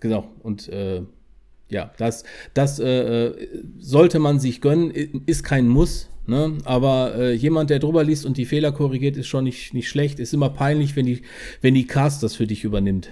genau. 0.00 0.30
Und 0.42 0.68
äh, 0.68 1.02
ja, 1.68 1.92
das, 1.98 2.24
das 2.54 2.78
äh, 2.78 3.26
äh, 3.26 3.48
sollte 3.78 4.18
man 4.20 4.40
sich 4.40 4.60
gönnen, 4.60 4.90
ist 5.26 5.42
kein 5.42 5.68
Muss. 5.68 6.08
Ne? 6.26 6.56
Aber 6.64 7.14
äh, 7.16 7.32
jemand, 7.34 7.70
der 7.70 7.78
drüber 7.78 8.04
liest 8.04 8.24
und 8.24 8.36
die 8.36 8.46
Fehler 8.46 8.72
korrigiert, 8.72 9.16
ist 9.16 9.26
schon 9.26 9.44
nicht, 9.44 9.74
nicht 9.74 9.88
schlecht. 9.88 10.18
Ist 10.18 10.32
immer 10.32 10.48
peinlich, 10.50 10.96
wenn 10.96 11.06
die, 11.06 11.22
wenn 11.60 11.74
die 11.74 11.86
Cast 11.86 12.22
das 12.22 12.36
für 12.36 12.46
dich 12.46 12.64
übernimmt. 12.64 13.10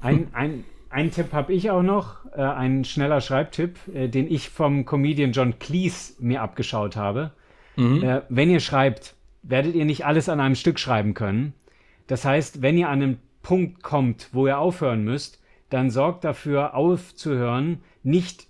Ein, 0.00 0.28
ein, 0.32 0.64
ein 0.94 1.10
Tipp 1.10 1.32
habe 1.32 1.52
ich 1.52 1.70
auch 1.70 1.82
noch, 1.82 2.24
äh, 2.36 2.40
ein 2.40 2.84
schneller 2.84 3.20
Schreibtipp, 3.20 3.78
äh, 3.92 4.08
den 4.08 4.30
ich 4.30 4.48
vom 4.48 4.84
Comedian 4.84 5.32
John 5.32 5.58
Cleese 5.58 6.14
mir 6.20 6.40
abgeschaut 6.40 6.96
habe. 6.96 7.32
Äh, 7.76 8.20
wenn 8.28 8.50
ihr 8.50 8.60
schreibt, 8.60 9.16
werdet 9.42 9.74
ihr 9.74 9.84
nicht 9.84 10.06
alles 10.06 10.28
an 10.28 10.38
einem 10.38 10.54
Stück 10.54 10.78
schreiben 10.78 11.12
können. 11.12 11.52
Das 12.06 12.24
heißt, 12.24 12.62
wenn 12.62 12.78
ihr 12.78 12.88
an 12.88 13.02
einen 13.02 13.18
Punkt 13.42 13.82
kommt, 13.82 14.28
wo 14.32 14.46
ihr 14.46 14.58
aufhören 14.58 15.02
müsst, 15.02 15.42
dann 15.68 15.90
sorgt 15.90 16.22
dafür, 16.22 16.74
aufzuhören, 16.74 17.80
nicht 18.04 18.46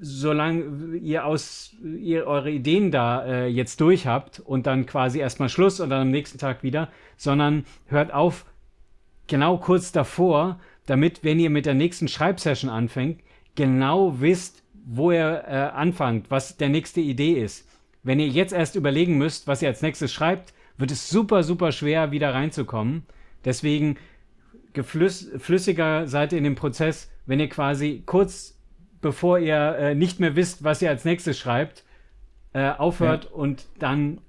solange 0.00 0.96
ihr 0.98 1.26
aus 1.26 1.74
ihr 1.82 2.28
eure 2.28 2.52
Ideen 2.52 2.92
da 2.92 3.26
äh, 3.26 3.46
jetzt 3.48 3.80
durch 3.80 4.06
habt 4.06 4.38
und 4.38 4.68
dann 4.68 4.86
quasi 4.86 5.18
erstmal 5.18 5.48
Schluss 5.48 5.80
und 5.80 5.90
dann 5.90 6.02
am 6.02 6.10
nächsten 6.12 6.38
Tag 6.38 6.62
wieder, 6.62 6.88
sondern 7.16 7.64
hört 7.86 8.14
auf 8.14 8.46
genau 9.26 9.58
kurz 9.58 9.90
davor, 9.90 10.60
damit, 10.88 11.22
wenn 11.24 11.38
ihr 11.38 11.50
mit 11.50 11.66
der 11.66 11.74
nächsten 11.74 12.08
Schreibsession 12.08 12.70
anfängt, 12.70 13.20
genau 13.54 14.20
wisst, 14.20 14.62
wo 14.86 15.12
ihr 15.12 15.44
äh, 15.46 15.52
anfangt, 15.52 16.30
was 16.30 16.56
der 16.56 16.68
nächste 16.68 17.00
Idee 17.00 17.32
ist. 17.32 17.68
Wenn 18.02 18.20
ihr 18.20 18.28
jetzt 18.28 18.52
erst 18.52 18.74
überlegen 18.74 19.18
müsst, 19.18 19.46
was 19.46 19.60
ihr 19.60 19.68
als 19.68 19.82
nächstes 19.82 20.12
schreibt, 20.12 20.54
wird 20.78 20.90
es 20.90 21.10
super, 21.10 21.42
super 21.42 21.72
schwer, 21.72 22.10
wieder 22.10 22.32
reinzukommen. 22.32 23.02
Deswegen 23.44 23.96
flüssiger 24.82 26.06
seid 26.06 26.32
ihr 26.32 26.38
in 26.38 26.44
dem 26.44 26.54
Prozess, 26.54 27.10
wenn 27.26 27.40
ihr 27.40 27.48
quasi 27.48 28.02
kurz 28.06 28.58
bevor 29.00 29.38
ihr 29.38 29.76
äh, 29.78 29.94
nicht 29.94 30.20
mehr 30.20 30.36
wisst, 30.36 30.64
was 30.64 30.82
ihr 30.82 30.90
als 30.90 31.04
nächstes 31.04 31.38
schreibt, 31.38 31.84
äh, 32.52 32.70
aufhört 32.70 33.24
ja. 33.24 33.30
und 33.30 33.66
dann 33.78 34.20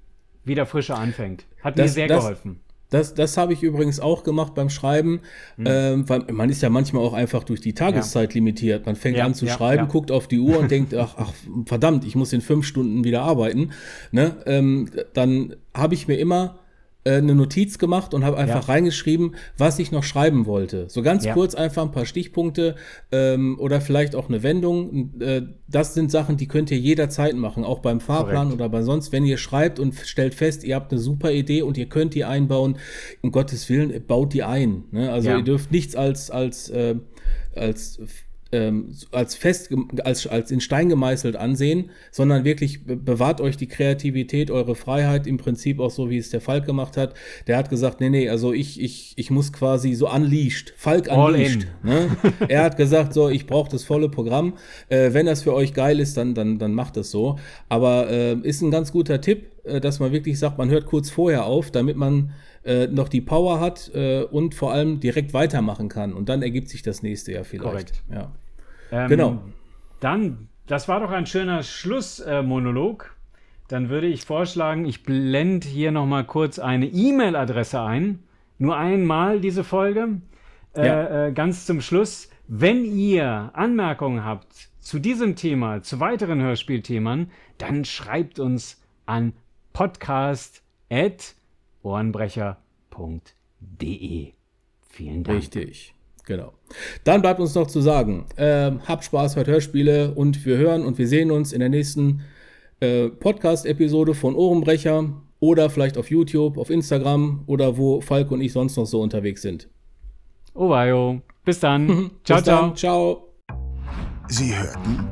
wieder 0.43 0.65
frischer 0.65 0.97
anfängt. 0.97 1.45
Hat 1.63 1.77
das, 1.77 1.87
mir 1.87 1.89
sehr 1.91 2.07
das, 2.07 2.23
geholfen. 2.23 2.59
Das, 2.89 3.13
das 3.13 3.37
habe 3.37 3.53
ich 3.53 3.61
übrigens 3.61 3.99
auch 3.99 4.23
gemacht 4.23 4.55
beim 4.55 4.69
Schreiben, 4.69 5.21
mhm. 5.57 5.65
ähm, 5.67 6.09
weil 6.09 6.25
man 6.31 6.49
ist 6.49 6.61
ja 6.61 6.69
manchmal 6.69 7.03
auch 7.03 7.13
einfach 7.13 7.43
durch 7.43 7.61
die 7.61 7.73
Tageszeit 7.73 8.33
ja. 8.33 8.35
limitiert. 8.35 8.85
Man 8.85 8.95
fängt 8.95 9.17
ja, 9.17 9.25
an 9.25 9.35
zu 9.35 9.45
ja, 9.45 9.53
schreiben, 9.53 9.87
guckt 9.87 10.11
auf 10.11 10.27
die 10.27 10.39
Uhr 10.39 10.57
und 10.57 10.71
denkt, 10.71 10.93
ach, 10.95 11.15
ach, 11.17 11.33
verdammt, 11.65 12.05
ich 12.05 12.15
muss 12.15 12.33
in 12.33 12.41
fünf 12.41 12.65
Stunden 12.65 13.03
wieder 13.03 13.21
arbeiten. 13.21 13.71
Ne? 14.11 14.37
Ähm, 14.45 14.89
dann 15.13 15.55
habe 15.73 15.93
ich 15.93 16.07
mir 16.07 16.17
immer 16.17 16.59
äh, 17.09 17.17
eine 17.17 17.33
Notiz 17.33 17.77
gemacht 17.79 18.13
und 18.13 18.23
habe 18.23 18.37
einfach 18.37 18.67
ja. 18.67 18.73
reingeschrieben, 18.73 19.35
was 19.57 19.79
ich 19.79 19.91
noch 19.91 20.03
schreiben 20.03 20.45
wollte. 20.45 20.85
So 20.89 21.01
ganz 21.01 21.25
ja. 21.25 21.33
kurz 21.33 21.55
einfach 21.55 21.83
ein 21.83 21.91
paar 21.91 22.05
Stichpunkte 22.05 22.75
ähm, 23.11 23.57
oder 23.59 23.81
vielleicht 23.81 24.15
auch 24.15 24.29
eine 24.29 24.43
Wendung. 24.43 25.19
Äh, 25.19 25.41
das 25.67 25.95
sind 25.95 26.11
Sachen, 26.11 26.37
die 26.37 26.47
könnt 26.47 26.69
ihr 26.69 26.77
jederzeit 26.77 27.35
machen, 27.35 27.63
auch 27.63 27.79
beim 27.79 27.99
Fahrplan 27.99 28.49
Korrekt. 28.49 28.53
oder 28.53 28.69
bei 28.69 28.83
sonst. 28.83 29.11
Wenn 29.11 29.25
ihr 29.25 29.37
schreibt 29.37 29.79
und 29.79 29.95
stellt 29.95 30.35
fest, 30.35 30.63
ihr 30.63 30.75
habt 30.75 30.91
eine 30.91 30.99
super 30.99 31.31
Idee 31.31 31.63
und 31.63 31.77
ihr 31.77 31.87
könnt 31.87 32.13
die 32.13 32.25
einbauen, 32.25 32.77
um 33.21 33.31
Gottes 33.31 33.69
Willen, 33.69 34.05
baut 34.05 34.33
die 34.33 34.43
ein. 34.43 34.83
Ne? 34.91 35.11
Also 35.11 35.29
ja. 35.29 35.37
ihr 35.37 35.43
dürft 35.43 35.71
nichts 35.71 35.95
als, 35.95 36.29
als, 36.29 36.69
äh, 36.69 36.95
als 37.55 37.99
ähm, 38.51 38.95
als 39.11 39.35
fest, 39.35 39.69
als, 40.03 40.25
als 40.27 40.51
in 40.51 40.59
Stein 40.59 40.89
gemeißelt 40.89 41.35
ansehen, 41.35 41.91
sondern 42.11 42.43
wirklich 42.43 42.85
bewahrt 42.85 43.41
euch 43.41 43.57
die 43.57 43.67
Kreativität, 43.67 44.49
eure 44.49 44.75
Freiheit, 44.75 45.27
im 45.27 45.37
Prinzip 45.37 45.79
auch 45.79 45.91
so, 45.91 46.09
wie 46.09 46.17
es 46.17 46.29
der 46.29 46.41
Falk 46.41 46.65
gemacht 46.65 46.97
hat. 46.97 47.13
Der 47.47 47.57
hat 47.57 47.69
gesagt, 47.69 47.99
nee, 47.99 48.09
nee, 48.09 48.29
also 48.29 48.51
ich, 48.53 48.81
ich, 48.81 49.13
ich 49.17 49.29
muss 49.29 49.53
quasi 49.53 49.93
so 49.93 50.09
unleashed, 50.09 50.73
Falk 50.77 51.11
unleashed. 51.11 51.67
Ne? 51.83 52.09
er 52.47 52.63
hat 52.63 52.77
gesagt, 52.77 53.13
so, 53.13 53.29
ich 53.29 53.45
brauche 53.45 53.69
das 53.69 53.83
volle 53.83 54.09
Programm. 54.09 54.57
Äh, 54.89 55.13
wenn 55.13 55.25
das 55.25 55.43
für 55.43 55.53
euch 55.53 55.73
geil 55.73 55.99
ist, 55.99 56.17
dann, 56.17 56.33
dann, 56.33 56.57
dann 56.57 56.73
macht 56.73 56.97
das 56.97 57.11
so. 57.11 57.37
Aber 57.67 58.09
äh, 58.09 58.33
ist 58.41 58.61
ein 58.61 58.71
ganz 58.71 58.91
guter 58.91 59.21
Tipp, 59.21 59.51
äh, 59.63 59.79
dass 59.79 59.99
man 59.99 60.11
wirklich 60.11 60.39
sagt, 60.39 60.57
man 60.57 60.69
hört 60.69 60.85
kurz 60.85 61.09
vorher 61.09 61.45
auf, 61.45 61.71
damit 61.71 61.97
man 61.97 62.31
äh, 62.63 62.87
noch 62.87 63.09
die 63.09 63.21
Power 63.21 63.59
hat 63.59 63.91
äh, 63.93 64.23
und 64.23 64.55
vor 64.55 64.73
allem 64.73 64.99
direkt 64.99 65.33
weitermachen 65.33 65.89
kann. 65.89 66.13
Und 66.13 66.29
dann 66.29 66.41
ergibt 66.41 66.69
sich 66.69 66.81
das 66.81 67.03
nächste 67.03 67.31
ja 67.33 67.43
vielleicht. 67.43 67.63
Korrekt. 67.63 68.03
Ja. 68.11 68.31
Ähm, 68.91 69.09
genau. 69.09 69.39
Dann, 69.99 70.49
das 70.67 70.87
war 70.87 70.99
doch 70.99 71.11
ein 71.11 71.25
schöner 71.25 71.63
Schlussmonolog. 71.63 73.03
Äh, 73.03 73.19
dann 73.69 73.89
würde 73.89 74.07
ich 74.07 74.25
vorschlagen, 74.25 74.85
ich 74.85 75.03
blende 75.03 75.67
hier 75.67 75.91
noch 75.91 76.05
mal 76.05 76.23
kurz 76.23 76.57
eine 76.59 76.87
E-Mail-Adresse 76.87 77.81
ein. 77.81 78.19
Nur 78.57 78.75
einmal 78.75 79.39
diese 79.39 79.63
Folge. 79.63 80.21
Äh, 80.75 80.87
ja. 80.87 81.27
Äh, 81.27 81.31
ganz 81.31 81.65
zum 81.65 81.81
Schluss. 81.81 82.29
Wenn 82.47 82.83
ihr 82.83 83.51
Anmerkungen 83.53 84.25
habt 84.25 84.69
zu 84.79 84.97
diesem 84.97 85.35
Thema, 85.35 85.83
zu 85.83 85.99
weiteren 85.99 86.41
Hörspielthemen, 86.41 87.29
dann 87.59 87.85
schreibt 87.85 88.39
uns 88.39 88.81
an 89.05 89.33
podcast.ohrenbrecher.de. 91.81 94.33
Vielen 94.89 95.23
Dank. 95.23 95.37
Richtig. 95.37 95.93
Genau. 96.25 96.53
Dann 97.03 97.21
bleibt 97.21 97.39
uns 97.39 97.55
noch 97.55 97.67
zu 97.67 97.81
sagen, 97.81 98.25
äh, 98.35 98.71
habt 98.87 99.03
Spaß, 99.03 99.35
hört 99.35 99.47
Hörspiele 99.47 100.13
und 100.13 100.45
wir 100.45 100.57
hören 100.57 100.85
und 100.85 100.97
wir 100.97 101.07
sehen 101.07 101.31
uns 101.31 101.53
in 101.53 101.59
der 101.59 101.69
nächsten 101.69 102.21
äh, 102.81 103.09
Podcast-Episode 103.09 104.13
von 104.13 104.35
Ohrenbrecher 104.35 105.13
oder 105.39 105.69
vielleicht 105.69 105.97
auf 105.97 106.11
YouTube, 106.11 106.57
auf 106.57 106.69
Instagram 106.69 107.43
oder 107.47 107.77
wo 107.77 108.01
Falk 108.01 108.31
und 108.31 108.41
ich 108.41 108.53
sonst 108.53 108.77
noch 108.77 108.85
so 108.85 109.01
unterwegs 109.01 109.41
sind. 109.41 109.69
Obayo. 110.53 111.21
Bis 111.45 111.59
dann. 111.59 112.11
ciao, 112.23 112.37
Bis 112.37 112.45
dann. 112.45 112.75
ciao. 112.75 113.25
Sie 114.27 114.55
hörten 114.55 115.07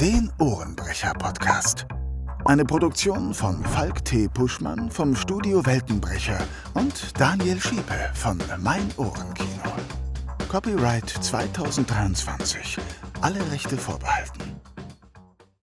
den 0.00 0.30
Ohrenbrecher-Podcast. 0.38 1.86
Eine 2.50 2.64
Produktion 2.64 3.32
von 3.32 3.62
Falk 3.62 4.04
T. 4.04 4.26
Puschmann 4.26 4.90
vom 4.90 5.14
Studio 5.14 5.64
Weltenbrecher 5.64 6.36
und 6.74 7.12
Daniel 7.16 7.60
Schiepe 7.60 8.10
von 8.14 8.38
Mein 8.58 8.88
Ohrenkino. 8.96 9.70
Copyright 10.48 11.08
2023. 11.08 12.78
Alle 13.20 13.38
Rechte 13.52 13.76
vorbehalten. 13.76 14.60